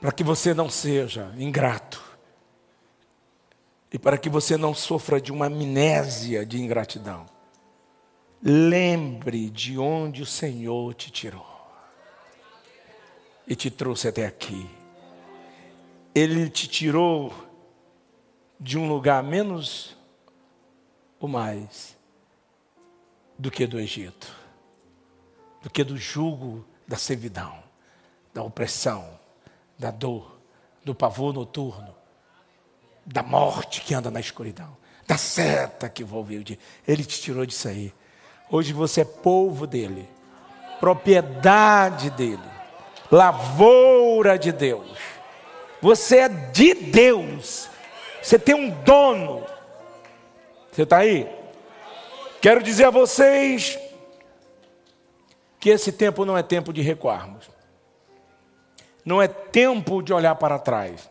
[0.00, 2.02] Para que você não seja ingrato.
[3.92, 7.26] E para que você não sofra de uma amnésia de ingratidão.
[8.42, 11.46] Lembre de onde o Senhor te tirou
[13.46, 14.68] e te trouxe até aqui.
[16.12, 17.32] Ele te tirou
[18.58, 19.96] de um lugar menos
[21.20, 21.96] ou mais
[23.38, 24.34] do que do Egito,
[25.62, 27.62] do que do jugo da servidão,
[28.34, 29.18] da opressão,
[29.78, 30.36] da dor,
[30.84, 31.94] do pavor noturno,
[33.06, 34.76] da morte que anda na escuridão,
[35.06, 36.42] da seta que envolveu.
[36.86, 37.94] Ele te tirou disso aí.
[38.52, 40.06] Hoje você é povo dele,
[40.78, 42.42] propriedade dele,
[43.10, 44.90] lavoura de Deus.
[45.80, 47.70] Você é de Deus.
[48.22, 49.46] Você tem um dono.
[50.70, 51.26] Você está aí?
[52.42, 53.78] Quero dizer a vocês
[55.58, 57.50] que esse tempo não é tempo de recuarmos.
[59.02, 61.10] Não é tempo de olhar para trás.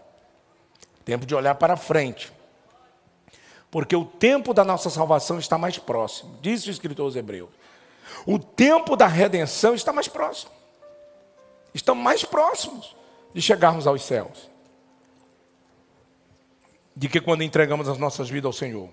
[1.03, 2.31] Tempo de olhar para frente.
[3.71, 6.37] Porque o tempo da nossa salvação está mais próximo.
[6.41, 7.49] Disse o escritor aos Hebreus.
[8.25, 10.51] O tempo da redenção está mais próximo.
[11.73, 12.93] Estamos mais próximos
[13.33, 14.51] de chegarmos aos céus.
[16.93, 18.89] De que quando entregamos as nossas vidas ao Senhor.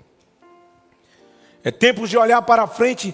[1.64, 3.12] É tempo de olhar para frente,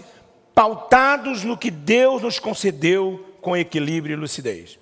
[0.55, 4.79] pautados no que Deus nos concedeu com equilíbrio e lucidez.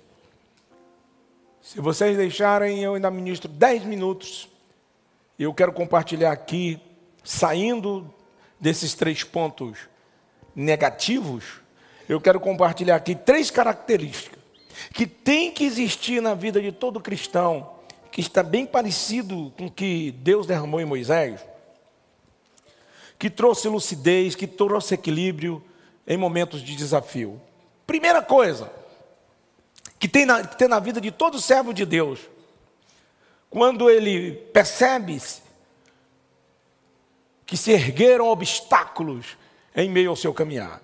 [1.61, 4.49] Se vocês deixarem, eu ainda ministro 10 minutos
[5.37, 6.79] eu quero compartilhar aqui,
[7.23, 8.13] saindo
[8.59, 9.77] desses três pontos
[10.55, 11.61] negativos,
[12.07, 14.39] eu quero compartilhar aqui três características
[14.93, 17.69] que tem que existir na vida de todo cristão,
[18.11, 21.43] que está bem parecido com o que Deus derramou em Moisés,
[23.17, 25.63] que trouxe lucidez, que trouxe equilíbrio
[26.07, 27.41] em momentos de desafio.
[27.87, 28.71] Primeira coisa,
[29.99, 32.19] que tem na, que tem na vida de todo servo de Deus,
[33.53, 35.21] quando ele percebe
[37.45, 39.37] que se ergueram obstáculos
[39.75, 40.81] em meio ao seu caminhar.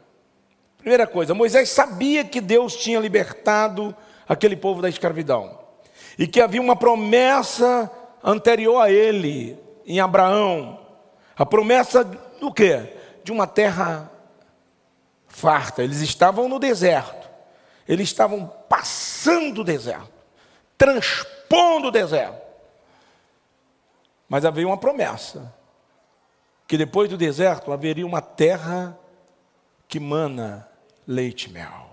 [0.78, 3.96] Primeira coisa, Moisés sabia que Deus tinha libertado
[4.28, 5.58] aquele povo da escravidão
[6.16, 7.92] e que havia uma promessa
[8.24, 10.80] anterior a ele, em Abraão.
[11.36, 12.94] A promessa do quê?
[13.24, 14.12] De uma terra
[15.28, 15.82] farta.
[15.82, 17.28] Eles estavam no deserto.
[17.88, 20.12] Eles estavam passando o deserto,
[20.78, 22.49] transpondo o deserto.
[24.30, 25.54] Mas havia uma promessa:
[26.68, 28.98] que depois do deserto haveria uma terra
[29.88, 30.70] que mana
[31.08, 31.90] leite e mel.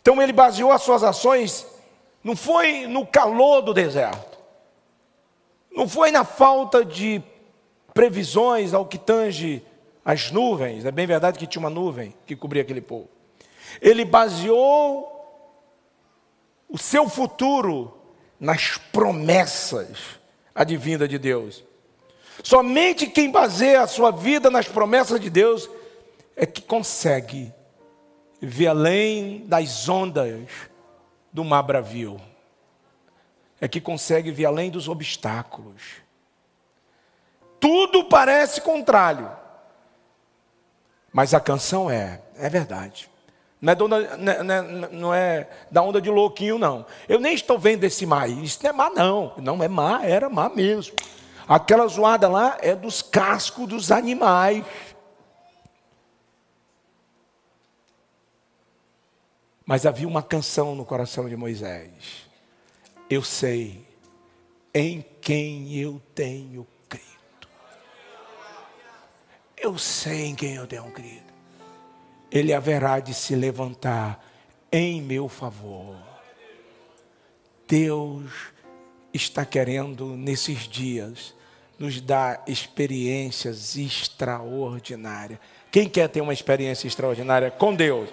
[0.00, 1.66] Então ele baseou as suas ações,
[2.22, 4.38] não foi no calor do deserto,
[5.70, 7.20] não foi na falta de
[7.92, 9.62] previsões ao que tange
[10.04, 13.08] as nuvens, é bem verdade que tinha uma nuvem que cobria aquele povo.
[13.80, 15.14] Ele baseou
[16.68, 17.92] o seu futuro
[18.38, 20.17] nas promessas
[20.58, 21.64] advinda de Deus.
[22.42, 25.70] Somente quem baseia a sua vida nas promessas de Deus
[26.34, 27.52] é que consegue
[28.40, 30.48] ver além das ondas
[31.32, 32.20] do mar bravio.
[33.60, 35.82] É que consegue ver além dos obstáculos.
[37.60, 39.30] Tudo parece contrário.
[41.12, 43.08] Mas a canção é, é verdade.
[43.60, 43.76] Não é,
[44.16, 46.86] não, é, não é, da onda de louquinho, não.
[47.08, 48.30] Eu nem estou vendo esse mar.
[48.30, 49.32] Isso não é mar, não.
[49.38, 50.94] Não é mar, era mar mesmo.
[51.46, 54.64] Aquela zoada lá é dos cascos dos animais.
[59.66, 62.28] Mas havia uma canção no coração de Moisés.
[63.10, 63.84] Eu sei
[64.72, 67.48] em quem eu tenho crido.
[69.56, 71.27] Eu sei em quem eu tenho crido
[72.30, 74.24] ele haverá de se levantar
[74.70, 75.96] em meu favor.
[77.66, 78.30] Deus
[79.12, 81.34] está querendo, nesses dias,
[81.78, 85.38] nos dar experiências extraordinárias.
[85.70, 88.08] Quem quer ter uma experiência extraordinária com Deus?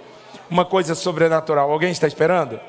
[0.50, 1.72] Uma coisa sobrenatural.
[1.72, 2.60] Alguém está esperando?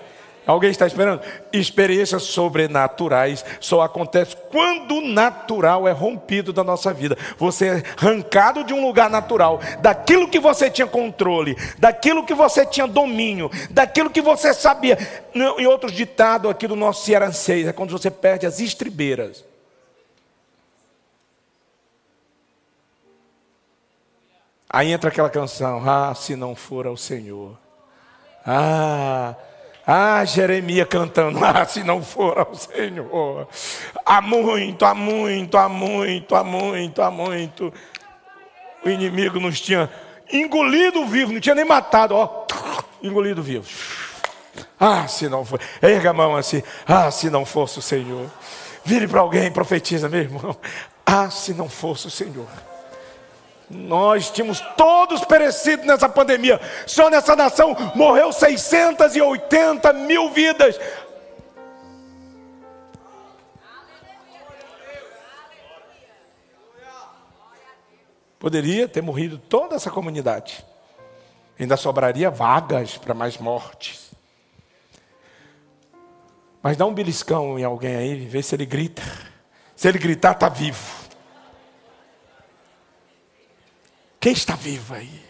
[0.46, 1.20] Alguém está esperando?
[1.52, 7.18] Experiências sobrenaturais só acontecem quando o natural é rompido da nossa vida.
[7.36, 12.64] Você é arrancado de um lugar natural, daquilo que você tinha controle, daquilo que você
[12.64, 14.96] tinha domínio, daquilo que você sabia.
[15.58, 19.44] E outro ditado aqui do nosso Cearanseis é quando você perde as estribeiras.
[24.70, 27.56] Aí entra aquela canção, ah, se não for ao Senhor.
[28.44, 29.34] Ah,
[29.86, 33.48] ah, Jeremias cantando, ah, se não for ao Senhor.
[34.04, 37.72] Há muito, há muito, há muito, há muito, há muito.
[38.84, 39.88] O inimigo nos tinha
[40.32, 42.46] engolido vivo, não tinha nem matado, ó,
[43.02, 43.66] engolido vivo.
[44.78, 48.30] Ah, se não for, erga a mão assim, ah, se não fosse o Senhor.
[48.84, 50.56] Vire para alguém, profetiza, meu irmão.
[51.04, 52.46] Ah, se não fosse o Senhor.
[53.68, 56.60] Nós tínhamos todos perecido nessa pandemia.
[56.86, 60.78] Só nessa nação morreu 680 mil vidas.
[68.38, 70.64] Poderia ter morrido toda essa comunidade.
[71.58, 74.10] Ainda sobraria vagas para mais mortes.
[76.62, 79.02] Mas dá um beliscão em alguém aí, vê se ele grita.
[79.74, 80.95] Se ele gritar, está vivo.
[84.26, 85.22] Quem está vivo aí?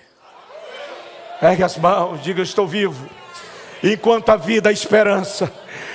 [1.43, 3.07] Ergue as mãos, diga: Estou vivo.
[3.83, 5.53] Enquanto a vida, a esperança.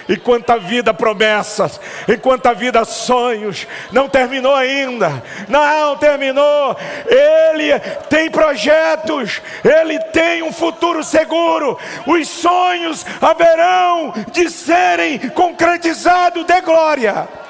[0.07, 1.81] Enquanto a vida, promessas.
[2.07, 3.65] Enquanto a vida, sonhos.
[3.91, 5.23] Não terminou ainda.
[5.49, 6.77] Não terminou.
[7.07, 9.41] Ele tem projetos.
[9.65, 11.79] Ele tem um futuro seguro.
[12.05, 17.40] Os sonhos haverão de serem concretizados de glória.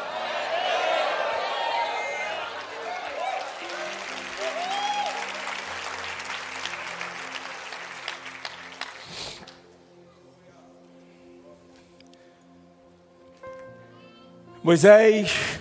[14.63, 15.59] Moisés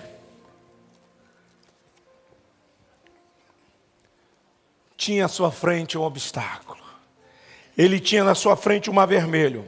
[4.94, 6.80] tinha à sua frente um obstáculo.
[7.76, 9.66] Ele tinha na sua frente um mar vermelho.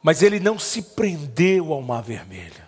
[0.00, 2.62] Mas ele não se prendeu ao mar vermelho.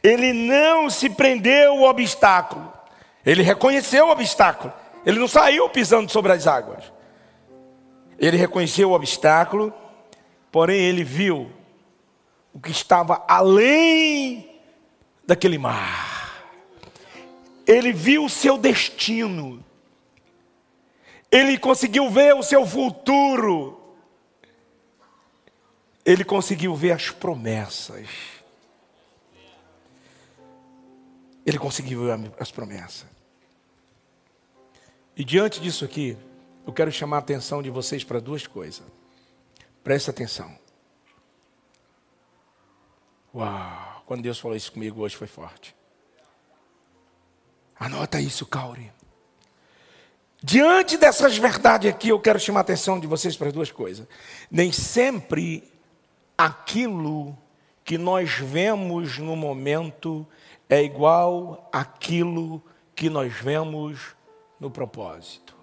[0.00, 2.72] Ele não se prendeu ao obstáculo.
[3.24, 4.72] Ele reconheceu o obstáculo.
[5.04, 6.84] Ele não saiu pisando sobre as águas.
[8.16, 9.74] Ele reconheceu o obstáculo,
[10.52, 11.50] porém ele viu
[12.56, 14.62] o que estava além
[15.26, 16.42] daquele mar.
[17.66, 19.62] Ele viu o seu destino.
[21.30, 23.78] Ele conseguiu ver o seu futuro.
[26.02, 28.08] Ele conseguiu ver as promessas.
[31.44, 33.06] Ele conseguiu ver as promessas.
[35.14, 36.16] E diante disso aqui,
[36.66, 38.86] eu quero chamar a atenção de vocês para duas coisas.
[39.84, 40.64] Presta atenção.
[43.36, 45.76] Uau, quando Deus falou isso comigo hoje foi forte.
[47.78, 48.90] Anota isso, Cauri.
[50.42, 54.06] Diante dessas verdades aqui, eu quero chamar a atenção de vocês para duas coisas.
[54.50, 55.70] Nem sempre
[56.38, 57.36] aquilo
[57.84, 60.26] que nós vemos no momento
[60.66, 62.62] é igual àquilo
[62.94, 64.16] que nós vemos
[64.58, 65.54] no propósito.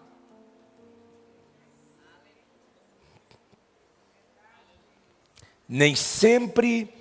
[5.67, 6.92] Nem sempre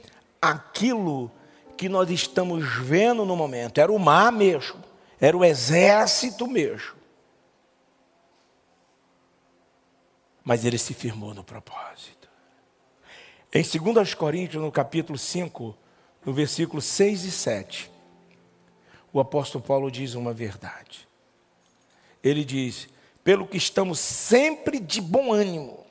[0.42, 1.30] aquilo
[1.76, 3.78] que nós estamos vendo no momento.
[3.78, 4.82] Era o mar mesmo,
[5.20, 7.00] era o exército mesmo.
[10.42, 12.28] Mas ele se firmou no propósito.
[13.54, 15.76] Em 2 Coríntios, no capítulo 5,
[16.26, 17.92] no versículo 6 e 7,
[19.12, 21.08] o apóstolo Paulo diz uma verdade.
[22.24, 22.88] Ele diz:
[23.22, 25.86] pelo que estamos sempre de bom ânimo.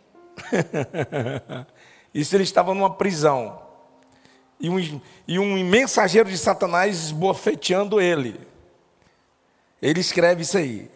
[2.14, 3.71] Isso ele estava numa prisão
[4.62, 8.40] e um, e um mensageiro de Satanás esbofeteando ele.
[9.82, 10.90] Ele escreve isso aí.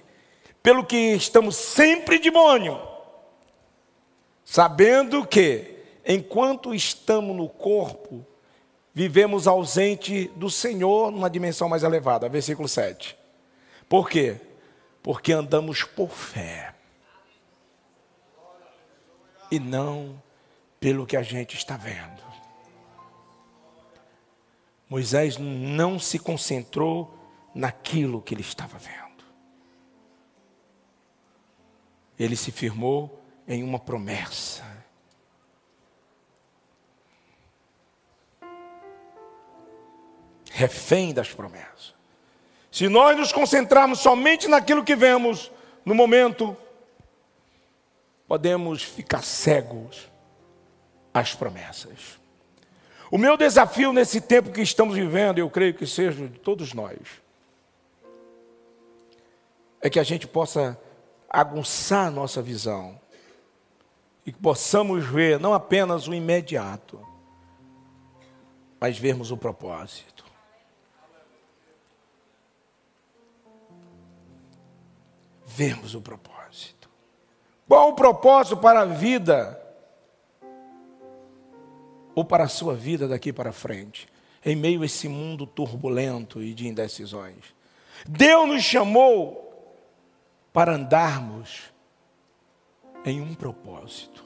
[0.62, 2.80] Pelo que estamos sempre de bom ânimo,
[4.44, 8.26] sabendo que, enquanto estamos no corpo,
[8.94, 12.30] vivemos ausente do Senhor numa dimensão mais elevada.
[12.30, 13.18] Versículo 7.
[13.90, 14.38] Por quê?
[15.02, 16.74] Porque andamos por fé.
[19.52, 20.22] E não
[20.80, 22.35] pelo que a gente está vendo.
[24.90, 27.18] Moisés não se concentrou
[27.54, 29.24] naquilo que ele estava vendo.
[32.18, 34.64] Ele se firmou em uma promessa.
[40.52, 41.94] Refém das promessas.
[42.72, 45.52] Se nós nos concentrarmos somente naquilo que vemos
[45.86, 46.56] no momento,
[48.28, 50.10] podemos ficar cegos
[51.14, 52.20] às promessas.
[53.12, 57.00] O meu desafio nesse tempo que estamos vivendo, eu creio que seja de todos nós,
[59.82, 60.80] é que a gente possa
[61.30, 63.00] aguçar nossa visão
[64.26, 67.00] e que possamos ver não apenas o imediato,
[68.80, 70.26] mas vermos o propósito.
[75.46, 76.90] Vermos o propósito.
[77.68, 79.65] Qual o propósito para a vida?
[82.16, 84.08] Ou para a sua vida daqui para frente,
[84.44, 87.54] em meio a esse mundo turbulento e de indecisões?
[88.08, 89.46] Deus nos chamou
[90.54, 91.64] para andarmos
[93.04, 94.24] em um propósito.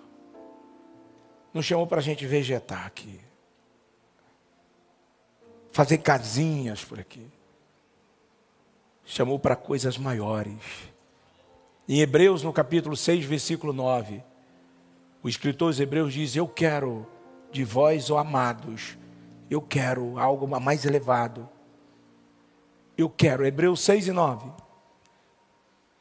[1.54, 3.20] Não chamou para a gente vegetar aqui,
[5.72, 7.26] fazer casinhas por aqui.
[9.04, 10.62] Chamou para coisas maiores.
[11.88, 14.24] Em Hebreus, no capítulo 6, versículo 9,
[15.24, 17.08] o escritor dos Hebreus diz: Eu quero
[17.52, 18.98] de vós, ó amados,
[19.50, 21.50] eu quero algo mais elevado.
[22.98, 24.52] Eu quero, Hebreus 6 e 9.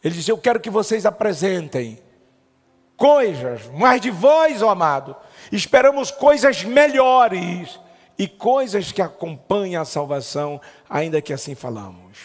[0.03, 1.99] Ele diz: Eu quero que vocês apresentem
[2.97, 5.15] coisas, mais de vós, ó amado,
[5.53, 7.79] esperamos coisas melhores
[8.19, 10.61] e coisas que acompanhem a salvação,
[10.91, 12.19] ainda que assim falamos.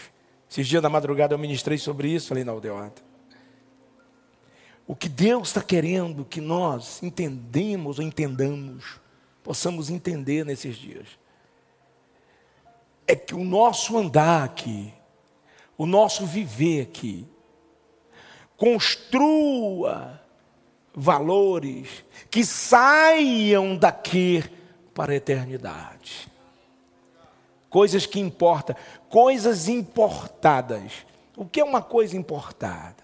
[0.50, 3.02] Esses dias da madrugada eu ministrei sobre isso ali na aldeota.
[4.86, 9.00] O que Deus está querendo que nós entendemos ou entendamos,
[9.44, 11.08] possamos entender nesses dias,
[13.06, 14.94] é que o nosso andar aqui,
[15.78, 17.28] o nosso viver aqui,
[18.56, 20.22] construa
[20.94, 24.44] valores que saiam daqui
[24.94, 26.32] para a eternidade.
[27.70, 28.76] Coisas que importam,
[29.10, 31.06] coisas importadas.
[31.36, 33.04] O que é uma coisa importada?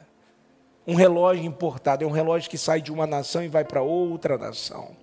[0.85, 4.37] Um relógio importado é um relógio que sai de uma nação e vai para outra
[4.37, 4.95] nação.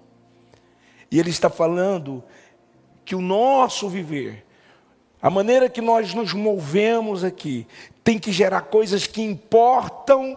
[1.16, 2.22] E ele está falando
[3.02, 4.44] que o nosso viver,
[5.22, 7.66] a maneira que nós nos movemos aqui,
[8.04, 10.36] tem que gerar coisas que importam,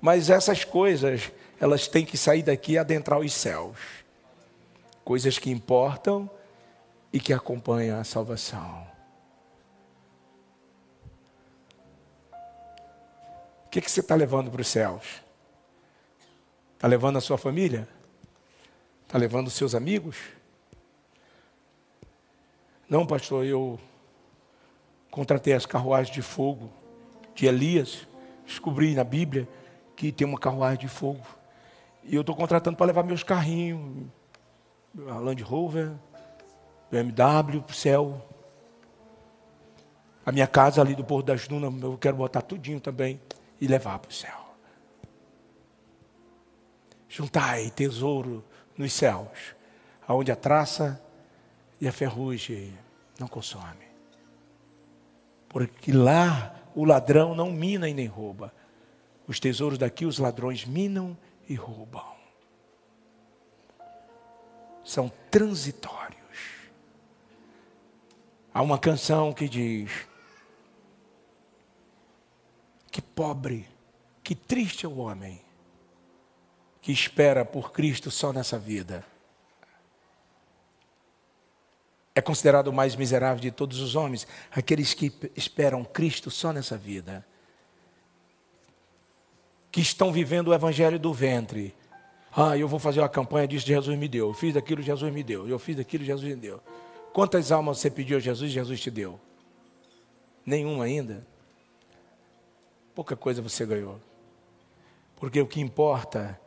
[0.00, 1.30] mas essas coisas,
[1.60, 3.76] elas têm que sair daqui e adentrar os céus.
[5.04, 6.28] Coisas que importam
[7.12, 8.84] e que acompanham a salvação.
[13.66, 15.22] O que, que você está levando para os céus?
[16.74, 17.86] Está levando a sua família?
[19.12, 20.16] Está levando seus amigos?
[22.88, 23.78] Não, pastor, eu
[25.10, 26.70] Contratei as carruagens de fogo
[27.34, 28.08] de Elias.
[28.46, 29.46] Descobri na Bíblia
[29.94, 31.20] que tem uma carruagem de fogo.
[32.02, 34.06] E eu estou contratando para levar meus carrinhos,
[35.06, 35.92] a Land Rover,
[36.90, 38.26] BMW para o céu.
[40.24, 43.20] A minha casa ali do Porto das Dunas, eu quero botar tudinho também
[43.60, 44.56] e levar para o céu.
[47.06, 48.42] Juntai tesouro
[48.76, 49.54] nos céus,
[50.06, 51.02] aonde a traça
[51.80, 52.76] e a ferrugem
[53.18, 53.92] não consomem
[55.52, 58.52] porque lá o ladrão não mina e nem rouba.
[59.28, 61.16] Os tesouros daqui os ladrões minam
[61.46, 62.16] e roubam.
[64.82, 66.16] São transitórios.
[68.52, 70.08] Há uma canção que diz:
[72.90, 73.68] Que pobre,
[74.24, 75.38] que triste é o homem
[76.82, 79.02] que espera por Cristo só nessa vida
[82.14, 86.76] é considerado o mais miserável de todos os homens, aqueles que esperam Cristo só nessa
[86.76, 87.24] vida,
[89.70, 91.74] que estão vivendo o evangelho do ventre.
[92.34, 94.28] Ah, eu vou fazer uma campanha disso, Jesus me deu.
[94.28, 95.48] Eu fiz aquilo, Jesus me deu.
[95.48, 96.60] Eu fiz aquilo, Jesus me deu.
[97.12, 99.18] Quantas almas você pediu a Jesus Jesus te deu?
[100.44, 101.26] Nenhuma ainda?
[102.94, 103.98] Pouca coisa você ganhou.
[105.16, 106.38] Porque o que importa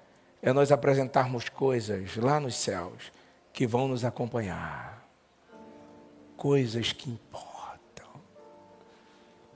[0.45, 3.11] é nós apresentarmos coisas lá nos céus
[3.51, 5.03] que vão nos acompanhar
[6.37, 8.07] coisas que importam,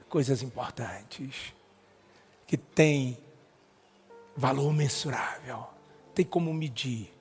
[0.09, 1.53] coisas importantes,
[2.47, 3.19] que têm
[4.35, 5.67] valor mensurável,
[6.15, 7.13] tem como medir.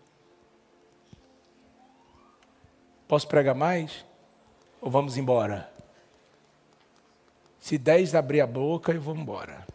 [3.07, 4.03] Posso pregar mais?
[4.81, 5.71] Ou vamos embora?
[7.61, 9.67] Se dez abrir a boca, eu vou embora.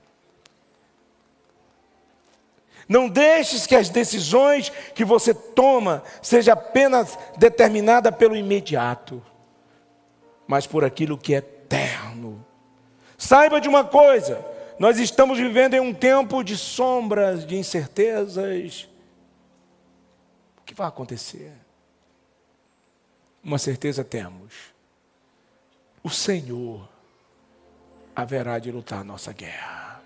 [2.87, 9.21] Não deixes que as decisões que você toma seja apenas determinada pelo imediato
[10.47, 12.45] mas por aquilo que é eterno.
[13.17, 14.43] Saiba de uma coisa:
[14.77, 18.87] nós estamos vivendo em um tempo de sombras, de incertezas.
[20.57, 21.53] O que vai acontecer?
[23.43, 24.53] Uma certeza temos:
[26.03, 26.87] o Senhor
[28.15, 30.01] haverá de lutar a nossa guerra.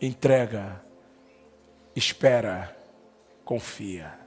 [0.00, 0.83] Entrega
[1.94, 2.76] espera,
[3.44, 4.18] confia.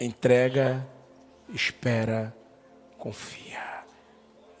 [0.00, 0.86] Entrega,
[1.48, 2.36] espera,
[2.96, 3.84] confia.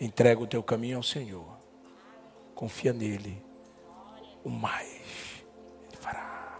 [0.00, 1.58] Entrega o teu caminho ao Senhor.
[2.54, 3.42] Confia nele.
[4.42, 5.44] O mais
[5.88, 6.58] ele fará.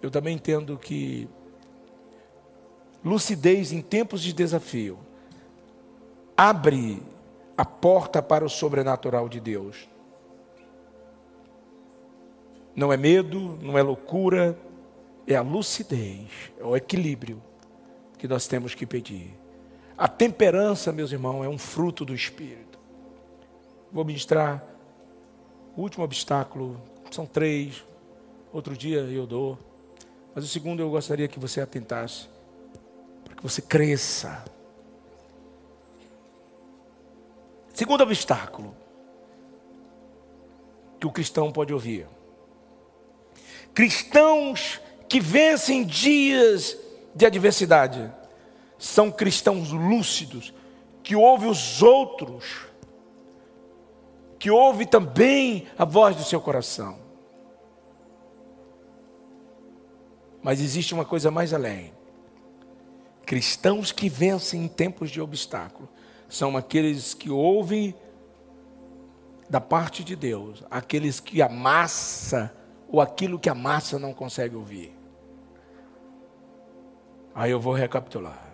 [0.00, 1.28] Eu também entendo que
[3.04, 4.98] lucidez em tempos de desafio
[6.36, 7.02] abre
[7.56, 9.88] a porta para o sobrenatural de Deus.
[12.74, 14.58] Não é medo, não é loucura,
[15.26, 17.42] é a lucidez, é o equilíbrio
[18.18, 19.38] que nós temos que pedir.
[19.96, 22.78] A temperança, meus irmãos, é um fruto do Espírito.
[23.92, 24.64] Vou ministrar
[25.76, 26.80] o último obstáculo,
[27.10, 27.84] são três,
[28.52, 29.58] outro dia eu dou,
[30.34, 32.26] mas o segundo eu gostaria que você atentasse,
[33.24, 34.44] para que você cresça.
[37.72, 38.76] Segundo obstáculo
[41.00, 42.06] que o cristão pode ouvir
[43.74, 46.76] cristãos que vencem dias
[47.14, 48.12] de adversidade
[48.78, 50.52] são cristãos lúcidos,
[51.02, 52.66] que ouvem os outros,
[54.38, 56.98] que ouvem também a voz do seu coração.
[60.42, 61.92] Mas existe uma coisa mais além.
[63.24, 65.88] Cristãos que vencem em tempos de obstáculo
[66.32, 67.94] são aqueles que ouvem
[69.50, 72.50] da parte de Deus, aqueles que a massa
[72.88, 74.96] ou aquilo que a massa não consegue ouvir.
[77.34, 78.50] Aí eu vou recapitular.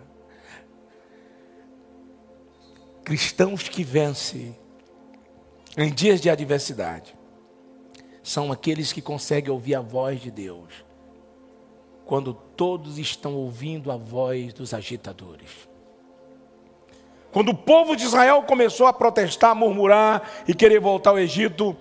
[3.05, 4.59] Cristãos que vencem
[5.77, 7.17] em dias de adversidade
[8.21, 10.83] são aqueles que conseguem ouvir a voz de Deus,
[12.03, 15.68] quando todos estão ouvindo a voz dos agitadores.
[17.31, 21.75] Quando o povo de Israel começou a protestar, murmurar e querer voltar ao Egito,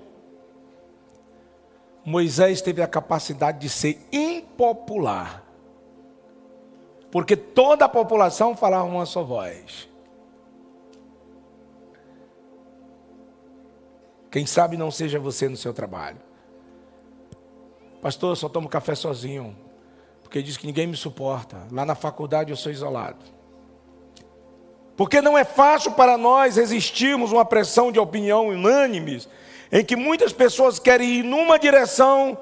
[2.04, 5.42] Moisés teve a capacidade de ser impopular.
[7.10, 9.88] Porque toda a população falava uma só voz.
[14.30, 16.18] Quem sabe não seja você no seu trabalho.
[18.02, 19.56] Pastor, eu só tomo café sozinho.
[20.22, 21.66] Porque diz que ninguém me suporta.
[21.72, 23.37] Lá na faculdade eu sou isolado.
[24.98, 29.28] Porque não é fácil para nós resistirmos uma pressão de opinião unânimes
[29.70, 32.36] em que muitas pessoas querem ir numa direção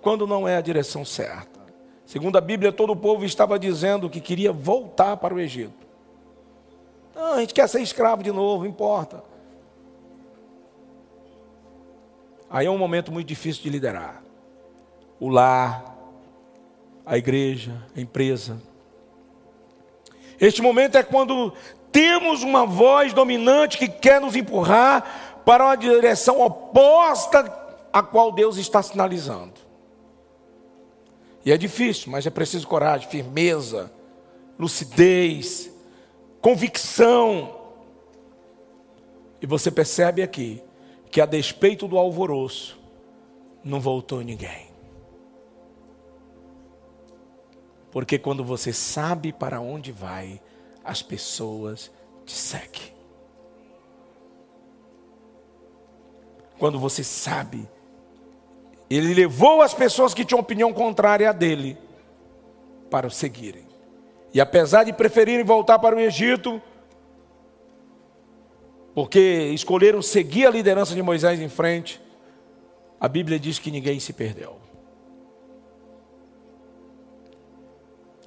[0.00, 1.58] quando não é a direção certa.
[2.06, 5.84] Segundo a Bíblia, todo o povo estava dizendo que queria voltar para o Egito.
[7.12, 9.24] Não, a gente quer ser escravo de novo, importa.
[12.48, 14.22] Aí é um momento muito difícil de liderar.
[15.18, 15.96] O lar,
[17.04, 18.62] a igreja, a empresa.
[20.38, 21.52] Este momento é quando
[21.96, 27.50] temos uma voz dominante que quer nos empurrar para uma direção oposta
[27.90, 29.54] à qual Deus está sinalizando.
[31.42, 33.90] E é difícil, mas é preciso coragem, firmeza,
[34.58, 35.72] lucidez,
[36.42, 37.56] convicção.
[39.40, 40.62] E você percebe aqui
[41.10, 42.78] que, a despeito do alvoroço,
[43.64, 44.66] não voltou ninguém.
[47.90, 50.42] Porque quando você sabe para onde vai,
[50.86, 51.90] as pessoas
[52.24, 52.96] te seguem.
[56.58, 57.68] quando você sabe.
[58.88, 61.76] Ele levou as pessoas que tinham opinião contrária a dele
[62.90, 63.66] para o seguirem.
[64.32, 66.60] E apesar de preferirem voltar para o Egito,
[68.94, 72.00] porque escolheram seguir a liderança de Moisés em frente,
[73.00, 74.56] a Bíblia diz que ninguém se perdeu.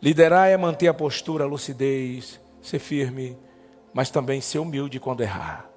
[0.02, 3.38] Liderar é manter a postura, a lucidez, ser firme,
[3.94, 5.70] mas também ser humilde quando errar.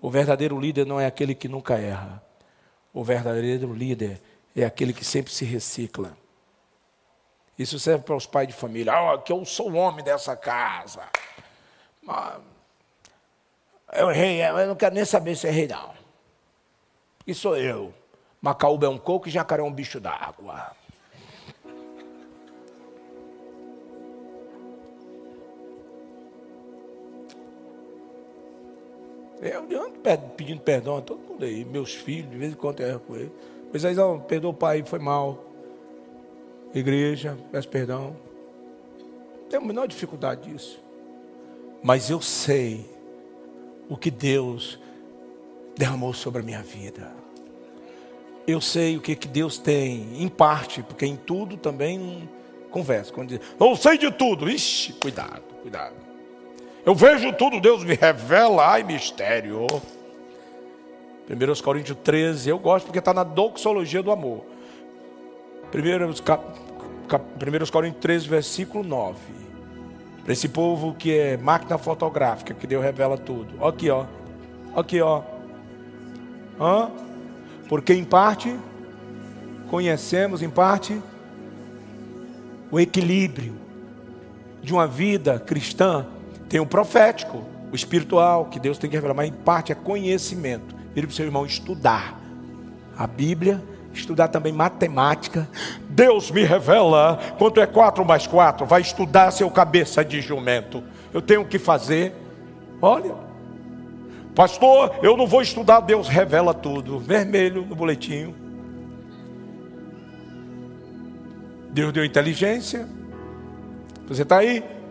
[0.00, 2.22] O verdadeiro líder não é aquele que nunca erra.
[2.92, 4.20] O verdadeiro líder
[4.54, 6.16] é aquele que sempre se recicla.
[7.58, 8.92] Isso serve para os pais de família.
[8.92, 11.02] Ah, que eu sou o homem dessa casa.
[12.08, 12.40] Ah,
[13.92, 15.94] eu errei, eu não quero nem saber se errei, não.
[17.26, 17.94] E sou eu.
[18.40, 20.74] Macaúba é um coco e jacaré é um bicho d'água.
[29.42, 29.98] Eu ando
[30.36, 33.16] pedindo perdão a todo mundo aí, meus filhos, de vez em quando eu erro com
[33.16, 33.32] ele.
[33.72, 35.44] Mas aí, não, perdoa o pai, foi mal.
[36.72, 38.16] Igreja, peço perdão.
[38.98, 40.80] Não tenho a menor dificuldade disso.
[41.82, 42.86] Mas eu sei
[43.88, 44.78] o que Deus
[45.76, 47.12] derramou sobre a minha vida.
[48.46, 52.28] Eu sei o que, que Deus tem, em parte, porque em tudo também
[52.70, 53.12] conversa.
[53.12, 54.48] Quando diz, eu sei de tudo.
[54.48, 56.01] Ixi, cuidado, cuidado.
[56.84, 59.66] Eu vejo tudo, Deus me revela, ai mistério.
[61.30, 64.44] 1 Coríntios 13, eu gosto porque está na doxologia do amor.
[65.72, 69.16] 1 Coríntios 13, versículo 9.
[70.24, 73.64] Para esse povo que é máquina fotográfica, que Deus revela tudo.
[73.64, 74.06] Aqui, ó.
[74.74, 75.22] Aqui, ó.
[76.60, 76.90] Hã?
[77.68, 78.56] Porque em parte
[79.70, 81.00] conhecemos, em parte,
[82.70, 83.54] o equilíbrio
[84.62, 86.06] de uma vida cristã.
[86.52, 87.42] Tem o profético,
[87.72, 90.74] o espiritual, que Deus tem que revelar, mas em parte é conhecimento.
[90.94, 92.20] Vire para o seu irmão estudar
[92.94, 93.64] a Bíblia,
[93.94, 95.48] estudar também matemática.
[95.88, 98.66] Deus me revela quanto é 4 mais 4.
[98.66, 100.84] Vai estudar seu cabeça de jumento.
[101.10, 102.14] Eu tenho que fazer.
[102.82, 103.14] Olha,
[104.34, 106.98] pastor, eu não vou estudar, Deus revela tudo.
[106.98, 108.34] Vermelho no boletim.
[111.70, 112.86] Deus deu inteligência.
[114.06, 114.81] Você está aí?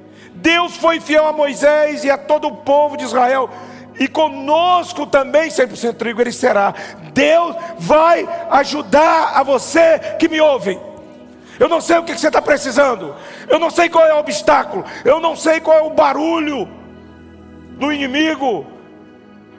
[0.42, 3.50] Deus foi fiel a Moisés e a todo o povo de Israel.
[4.00, 6.74] E conosco também, 100% trigo, ele será.
[7.14, 10.80] Deus vai ajudar a você que me ouve.
[11.60, 13.16] Eu não sei o que você está precisando.
[13.48, 14.84] Eu não sei qual é o obstáculo.
[15.06, 16.68] Eu não sei qual é o barulho
[17.78, 18.66] do inimigo.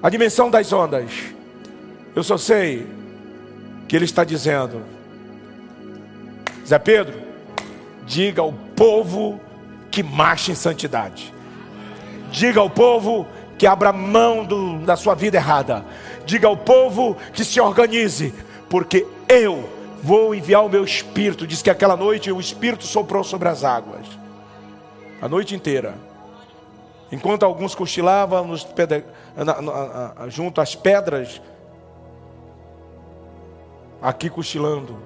[0.02, 1.12] A dimensão das ondas.
[2.16, 2.88] Eu só sei
[3.86, 4.82] que ele está dizendo:
[6.66, 7.14] Zé Pedro,
[8.04, 9.40] diga ao povo
[9.92, 11.32] que marche em santidade.
[12.30, 13.26] Diga ao povo
[13.58, 15.84] que abra mão do, da sua vida errada.
[16.24, 18.34] Diga ao povo que se organize,
[18.70, 19.68] porque eu
[20.02, 21.46] vou enviar o meu espírito.
[21.46, 24.06] Diz que aquela noite o espírito soprou sobre as águas,
[25.20, 25.94] a noite inteira.
[27.12, 29.04] Enquanto alguns cochilavam nos pedra,
[29.36, 31.42] na, na, na, junto às pedras,
[34.00, 34.96] aqui cochilando,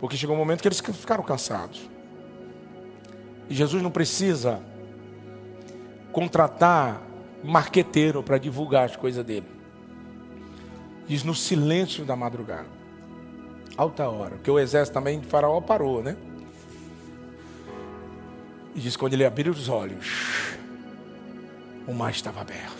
[0.00, 1.93] porque chegou um momento que eles ficaram cansados.
[3.48, 4.60] Jesus não precisa
[6.12, 7.02] contratar
[7.42, 9.46] marqueteiro para divulgar as coisas dele.
[11.06, 12.68] Diz no silêncio da madrugada.
[13.76, 14.36] Alta hora.
[14.36, 16.16] Porque o exército também de Faraó parou, né?
[18.74, 20.56] E diz quando ele abriu os olhos,
[21.86, 22.73] o mar estava aberto.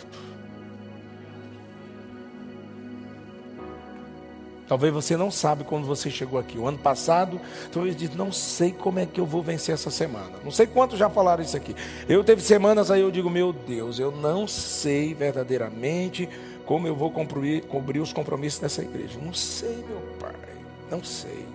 [4.67, 6.57] Talvez você não sabe quando você chegou aqui.
[6.57, 7.39] O ano passado,
[7.71, 10.31] talvez disse, não sei como é que eu vou vencer essa semana.
[10.43, 11.75] Não sei quantos já falaram isso aqui.
[12.09, 16.27] Eu teve semanas aí eu digo, meu Deus, eu não sei verdadeiramente
[16.65, 19.19] como eu vou cumprir, cumprir os compromissos dessa igreja.
[19.21, 20.33] Não sei, meu pai.
[20.89, 21.45] Não sei.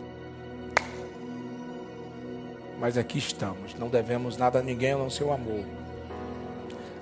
[2.79, 3.75] Mas aqui estamos.
[3.75, 5.65] Não devemos nada a ninguém a não ser o amor.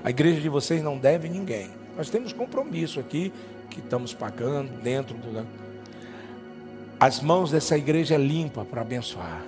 [0.02, 1.70] A igreja de vocês não deve ninguém.
[1.96, 3.32] Nós temos compromisso aqui
[3.68, 5.30] que estamos pagando dentro do
[7.00, 9.42] as mãos dessa igreja é limpa para abençoar.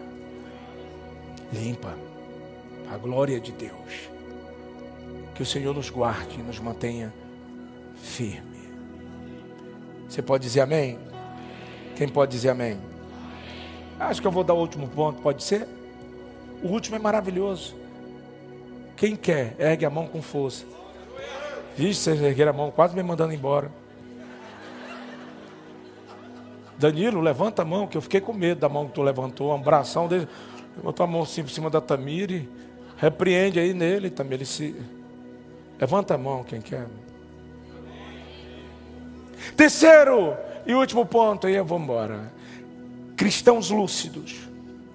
[1.53, 1.97] Limpa.
[2.93, 4.09] A glória de Deus.
[5.35, 7.13] Que o Senhor nos guarde e nos mantenha
[7.97, 8.61] firme.
[10.09, 10.99] Você pode dizer amém?
[11.97, 12.79] Quem pode dizer amém?
[13.99, 15.67] Acho que eu vou dar o último ponto, pode ser?
[16.63, 17.75] O último é maravilhoso.
[18.97, 20.65] Quem quer, ergue a mão com força.
[21.77, 23.71] Vixe, vocês ergueram a mão, quase me mandando embora.
[26.81, 29.55] Danilo, levanta a mão, que eu fiquei com medo da mão que tu levantou, um
[29.55, 30.27] abração dele.
[30.79, 32.49] Levantou a mão assim por cima da Tamire.
[32.97, 34.47] Repreende aí nele, Tamire.
[34.47, 34.75] Se...
[35.79, 36.87] Levanta a mão, quem quer.
[39.55, 40.35] Terceiro
[40.67, 42.33] e último ponto, aí eu vou embora.
[43.15, 44.37] Cristãos lúcidos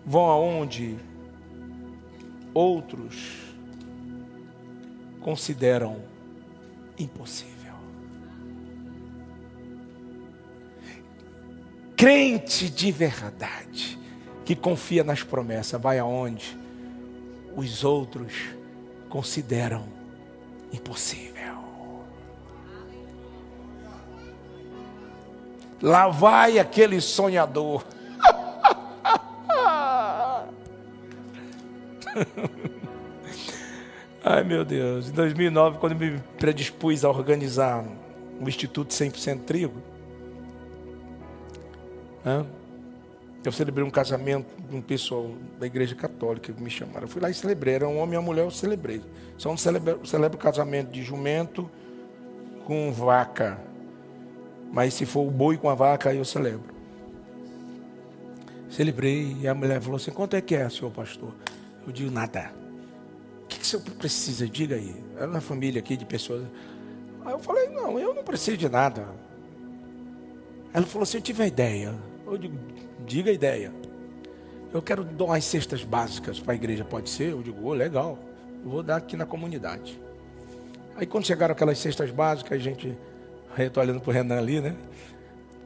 [0.04, 0.98] vão aonde
[2.52, 3.44] outros
[5.22, 5.98] consideram
[6.98, 7.55] impossível.
[11.96, 13.98] Crente de verdade,
[14.44, 16.58] que confia nas promessas, vai aonde
[17.56, 18.34] os outros
[19.10, 19.88] consideram
[20.72, 21.56] impossível.
[25.82, 27.84] Lá vai aquele sonhador.
[34.24, 37.86] Ai meu Deus, em 2009, quando me predispus a organizar
[38.42, 39.84] o Instituto 100% Trigo,
[43.46, 47.04] eu celebrei um casamento de um pessoal da igreja católica que me chamaram.
[47.04, 47.76] Eu fui lá e celebrei.
[47.76, 49.02] Era um homem e uma mulher, eu celebrei.
[49.38, 51.70] Só um celebra, celebro casamento de jumento
[52.66, 53.60] com vaca.
[54.72, 56.74] Mas se for o boi com a vaca, aí eu celebro.
[58.70, 61.32] Celebrei e a mulher falou assim: quanto é que é, senhor pastor?
[61.86, 62.52] Eu digo nada.
[63.44, 64.50] O que, que o senhor precisa?
[64.50, 64.96] Diga aí.
[65.16, 66.44] Era uma família aqui de pessoas.
[67.24, 69.08] Aí eu falei: não, eu não preciso de nada.
[70.74, 71.94] Ela falou assim: eu tive uma ideia.
[72.26, 72.58] Eu digo,
[73.06, 73.72] diga a ideia.
[74.74, 77.32] Eu quero dar umas cestas básicas para a igreja, pode ser?
[77.32, 78.20] Eu digo, oh, legal.
[78.64, 80.00] Eu vou dar aqui na comunidade.
[80.96, 82.98] Aí quando chegaram aquelas cestas básicas, a gente
[83.58, 84.76] eu estou olhando para o Renan ali, né?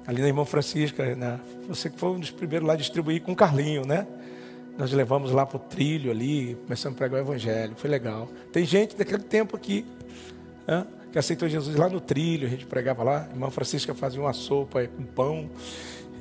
[0.06, 1.40] Ali na irmã Francisca, né?
[1.68, 4.06] você que foi um dos primeiros lá a distribuir com o Carlinho, né?
[4.78, 8.30] Nós levamos lá para o trilho ali, começamos a pregar o evangelho, foi legal.
[8.52, 9.86] Tem gente daquele tempo aqui,
[10.68, 10.86] né?
[11.12, 14.34] que aceitou Jesus lá no trilho, a gente pregava lá, a irmã Francisca fazia uma
[14.34, 15.50] sopa com pão,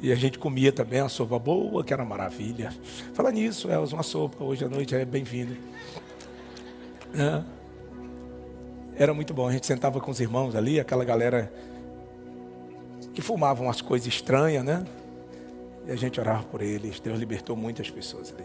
[0.01, 2.73] e a gente comia também uma sopa boa, que era uma maravilha.
[3.15, 5.57] Fala nisso, é uma sopa, hoje à noite é bem-vindo.
[8.97, 11.53] Era muito bom, a gente sentava com os irmãos ali, aquela galera
[13.15, 14.85] que fumavam umas coisas estranhas, né?
[15.87, 17.01] E a gente orava por eles.
[17.01, 18.45] Deus libertou muitas pessoas ali.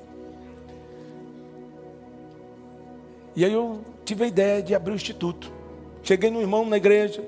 [3.35, 5.51] E aí eu tive a ideia de abrir o instituto.
[6.01, 7.23] Cheguei no irmão na igreja.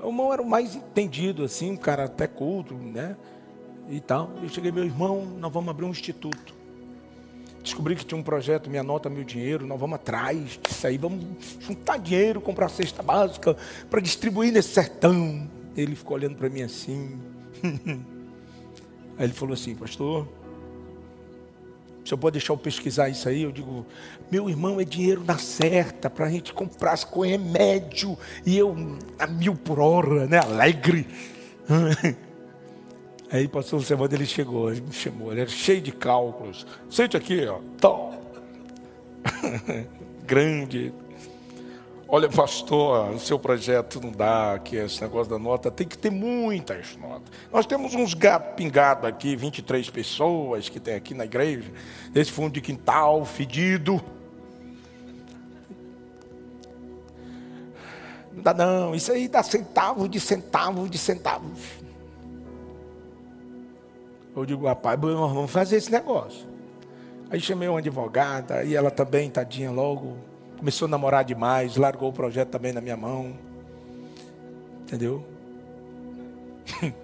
[0.00, 3.16] O irmão era o mais entendido, assim, um cara até culto, né?
[3.88, 4.30] E tal.
[4.42, 6.54] Eu cheguei, meu irmão, nós vamos abrir um instituto.
[7.62, 11.24] Descobri que tinha um projeto, minha nota, meu dinheiro, nós vamos atrás disso aí, vamos
[11.60, 13.56] juntar dinheiro, comprar cesta básica
[13.90, 15.48] para distribuir nesse sertão.
[15.76, 17.18] Ele ficou olhando para mim assim.
[19.18, 20.28] Aí ele falou assim, pastor,
[22.08, 23.42] o senhor pode deixar eu pesquisar isso aí?
[23.42, 23.84] Eu digo,
[24.30, 28.16] meu irmão, é dinheiro na certa para a gente comprar com remédio.
[28.46, 28.74] E eu
[29.18, 30.38] a mil por hora, né?
[30.38, 31.06] Alegre.
[33.30, 36.66] Aí pastor semana ele chegou, ele me chamou, ele era cheio de cálculos.
[36.88, 37.58] Sente aqui, ó.
[37.78, 38.18] Tom.
[40.24, 40.94] Grande.
[42.10, 46.10] Olha, pastor, o seu projeto não dá, que esse negócio da nota, tem que ter
[46.10, 47.28] muitas notas.
[47.52, 51.70] Nós temos uns gatos pingados aqui, 23 pessoas que tem aqui na igreja,
[52.14, 54.02] esse fundo de quintal, fedido.
[58.32, 61.60] Não dá não, isso aí dá centavo de centavo de centavos.
[64.34, 66.48] Eu digo, rapaz, vamos fazer esse negócio.
[67.28, 70.16] Aí chamei uma advogada, e ela também, tadinha, logo
[70.58, 73.32] começou a namorar demais, largou o projeto também na minha mão.
[74.82, 75.24] Entendeu?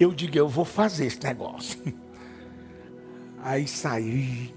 [0.00, 1.80] Eu digo, eu vou fazer esse negócio.
[3.40, 4.52] Aí saí.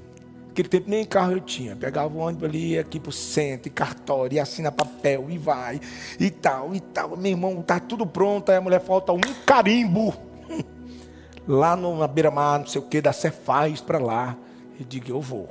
[0.48, 1.76] Naquele tempo nem carro eu tinha.
[1.76, 5.80] Pegava o ônibus ali, ia aqui pro centro, e cartório, e assina papel, e vai,
[6.20, 7.16] e tal, e tal.
[7.16, 8.50] Meu irmão, tá tudo pronto.
[8.50, 10.16] Aí a mulher falta um carimbo.
[11.46, 14.36] Lá no, na beira-mar, não sei o que, da Cefaz para lá.
[14.80, 15.48] Eu digo, eu vou.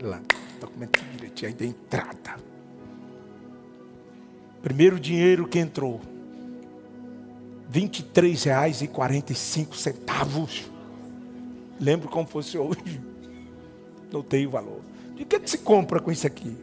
[0.00, 0.22] Lá
[0.66, 2.36] documento direitinho, aí da entrada.
[4.62, 6.00] Primeiro dinheiro que entrou.
[7.72, 10.64] R$ 23,45.
[11.80, 13.02] Lembro como fosse hoje.
[14.10, 14.80] Notei o valor.
[15.16, 16.56] De que, que se compra com isso aqui?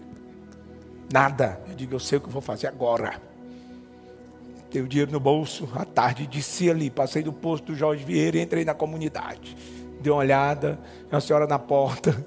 [1.12, 1.60] Nada.
[1.68, 3.22] Eu digo, eu sei o que vou fazer agora.
[4.70, 8.42] Tenho dinheiro no bolso, à tarde desci ali, passei do posto do Jorge Vieira e
[8.42, 9.58] entrei na comunidade.
[10.00, 10.80] Dei uma olhada,
[11.12, 12.26] uma senhora na porta.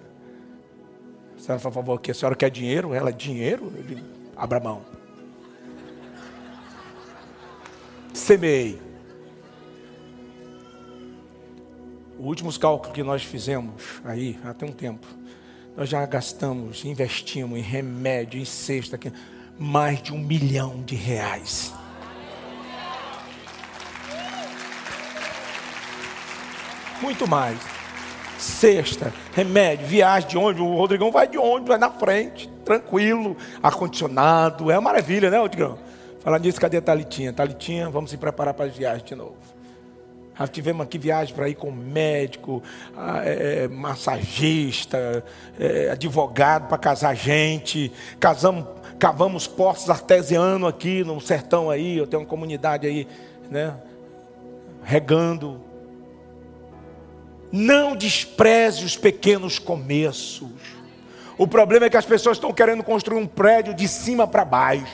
[1.44, 2.94] Senhora, por favor, aqui, a senhora quer dinheiro?
[2.94, 3.70] Ela, dinheiro?
[3.86, 4.00] Digo,
[4.34, 4.80] abra mão.
[8.14, 8.80] Semeei.
[12.18, 13.74] Os últimos cálculos que nós fizemos
[14.06, 15.06] aí, há tem um tempo,
[15.76, 18.98] nós já gastamos, investimos em remédio, em cesta,
[19.58, 21.74] mais de um milhão de reais.
[27.02, 27.84] Muito mais
[28.39, 30.66] cesta, remédio, viagem de ônibus.
[30.66, 34.70] O Rodrigão vai de ônibus, vai na frente, tranquilo, ar-condicionado.
[34.70, 35.78] É uma maravilha, né, Rodrigão?
[36.20, 37.32] Falar nisso, cadê a Talitinha?
[37.32, 39.36] Talitinha, vamos se preparar para as viagens de novo.
[40.36, 42.61] Já tivemos aqui viagem para ir com médico,
[43.24, 45.24] é, massagista,
[45.61, 47.93] é, advogado para casar gente.
[48.19, 48.65] Casamos,
[48.98, 51.97] cavamos poços artesianos aqui no sertão aí.
[51.97, 53.06] Eu tenho uma comunidade aí,
[53.48, 53.74] né?
[54.82, 55.61] Regando
[57.55, 60.51] não despreze os pequenos começos.
[61.39, 64.93] O problema é que as pessoas estão querendo construir um prédio de cima para baixo.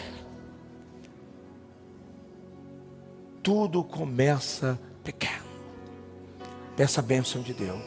[3.43, 5.47] Tudo começa pequeno.
[6.77, 7.81] Peça a bênção de Deus.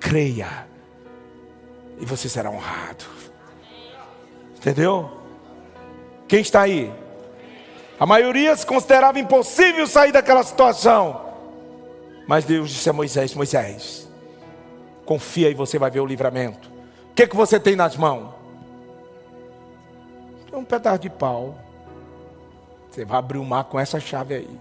[0.00, 0.66] Creia.
[2.00, 3.04] E você será honrado.
[4.56, 5.10] Entendeu?
[6.26, 6.90] Quem está aí?
[8.00, 11.20] A maioria se considerava impossível sair daquela situação.
[12.26, 14.05] Mas Deus disse a Moisés: Moisés,
[15.06, 16.68] Confia e você vai ver o livramento.
[17.10, 18.34] O que, que você tem nas mãos?
[20.52, 21.56] Um pedaço de pau.
[22.90, 24.60] Você vai abrir o mar com essa chave aí.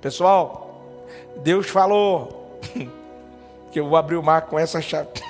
[0.00, 0.96] Pessoal,
[1.42, 2.60] Deus falou
[3.70, 5.10] que eu vou abrir o mar com essa chave.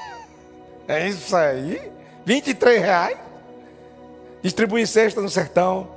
[0.88, 1.80] É isso aí?
[2.24, 3.16] 23 reais?
[4.42, 5.88] Distribuir cesta no sertão.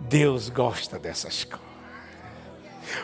[0.00, 1.64] Deus gosta dessas coisas.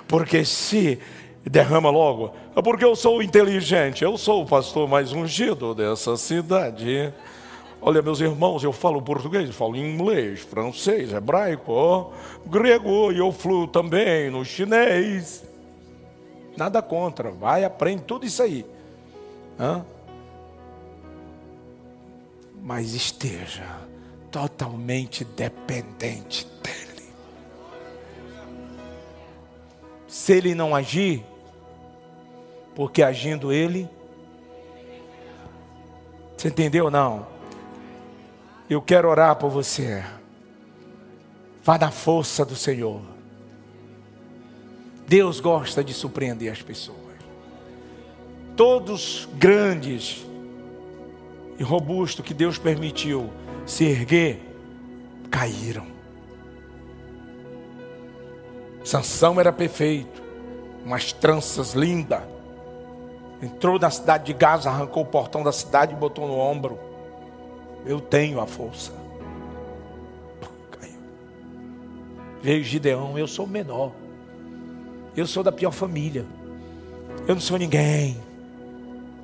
[0.09, 1.01] Porque se
[1.49, 2.33] derrama logo.
[2.55, 7.13] É porque eu sou inteligente, eu sou o pastor mais ungido dessa cidade.
[7.83, 12.13] Olha, meus irmãos, eu falo português, eu falo inglês, francês, hebraico,
[12.47, 15.43] grego, e eu fluo também no chinês.
[16.57, 18.67] Nada contra, vai, aprende tudo isso aí.
[19.59, 19.83] Hã?
[22.63, 23.79] Mas esteja
[24.31, 27.09] totalmente dependente dEle.
[30.07, 31.25] Se Ele não agir,
[32.81, 33.87] porque agindo Ele,
[36.35, 37.27] você entendeu ou não?
[38.71, 40.03] Eu quero orar por você.
[41.63, 43.03] Vá na força do Senhor.
[45.07, 47.19] Deus gosta de surpreender as pessoas.
[48.57, 50.25] Todos grandes
[51.59, 53.31] e robustos que Deus permitiu
[53.67, 54.41] se erguer,
[55.31, 55.87] caíram.
[58.83, 60.23] Sansão era perfeito,
[60.83, 62.40] umas tranças lindas.
[63.43, 66.79] Entrou na cidade de Gaza, arrancou o portão da cidade e botou no ombro.
[67.87, 68.93] Eu tenho a força.
[70.71, 70.99] Caiu.
[72.43, 73.93] Veio Gideão, eu sou o menor.
[75.17, 76.27] Eu sou da pior família.
[77.27, 78.21] Eu não sou ninguém.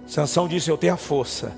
[0.07, 1.53] Sansão disse: Eu tenho a força.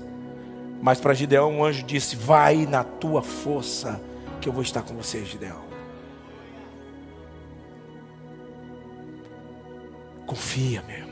[0.81, 4.01] Mas para Gideão, um anjo disse: Vai na tua força,
[4.41, 5.69] que eu vou estar com você, Gideão.
[10.25, 11.08] Confia, meu.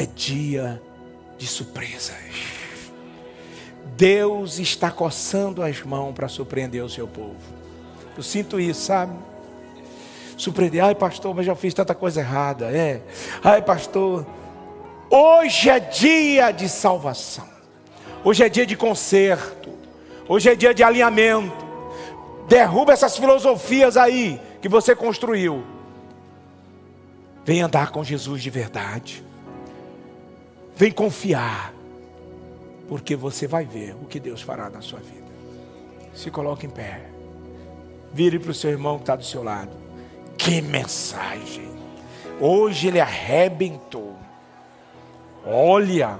[0.00, 0.80] É dia
[1.36, 2.16] de surpresas.
[3.98, 7.36] Deus está coçando as mãos para surpreender o seu povo.
[8.16, 9.12] Eu sinto isso, sabe?
[10.38, 12.74] Surpreender, ai pastor, mas já fiz tanta coisa errada.
[12.74, 13.02] É,
[13.44, 14.26] ai pastor,
[15.10, 17.46] hoje é dia de salvação,
[18.24, 19.68] hoje é dia de conserto,
[20.26, 21.66] hoje é dia de alinhamento.
[22.48, 25.62] Derruba essas filosofias aí que você construiu.
[27.44, 29.28] Vem andar com Jesus de verdade.
[30.80, 31.74] Vem confiar
[32.88, 35.30] porque você vai ver o que Deus fará na sua vida.
[36.14, 37.02] Se coloque em pé.
[38.14, 39.76] Vire para o seu irmão que está do seu lado.
[40.38, 41.68] Que mensagem!
[42.40, 44.16] Hoje ele arrebentou.
[45.44, 46.18] Olha.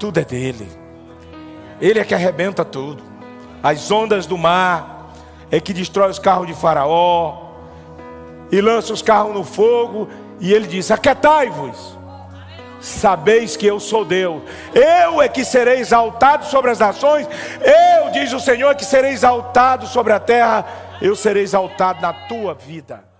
[0.00, 0.68] Tudo é dele.
[1.80, 3.04] Ele é que arrebenta tudo.
[3.62, 5.14] As ondas do mar
[5.48, 7.51] é que destrói os carros de Faraó
[8.52, 10.08] e lança os carros no fogo.
[10.38, 11.98] E ele diz: Aquetai-vos,
[12.78, 14.42] sabeis que eu sou Deus,
[14.74, 17.26] eu é que serei exaltado sobre as nações,
[17.60, 20.66] eu, diz o Senhor, é que serei exaltado sobre a terra,
[21.00, 23.11] eu serei exaltado na tua vida.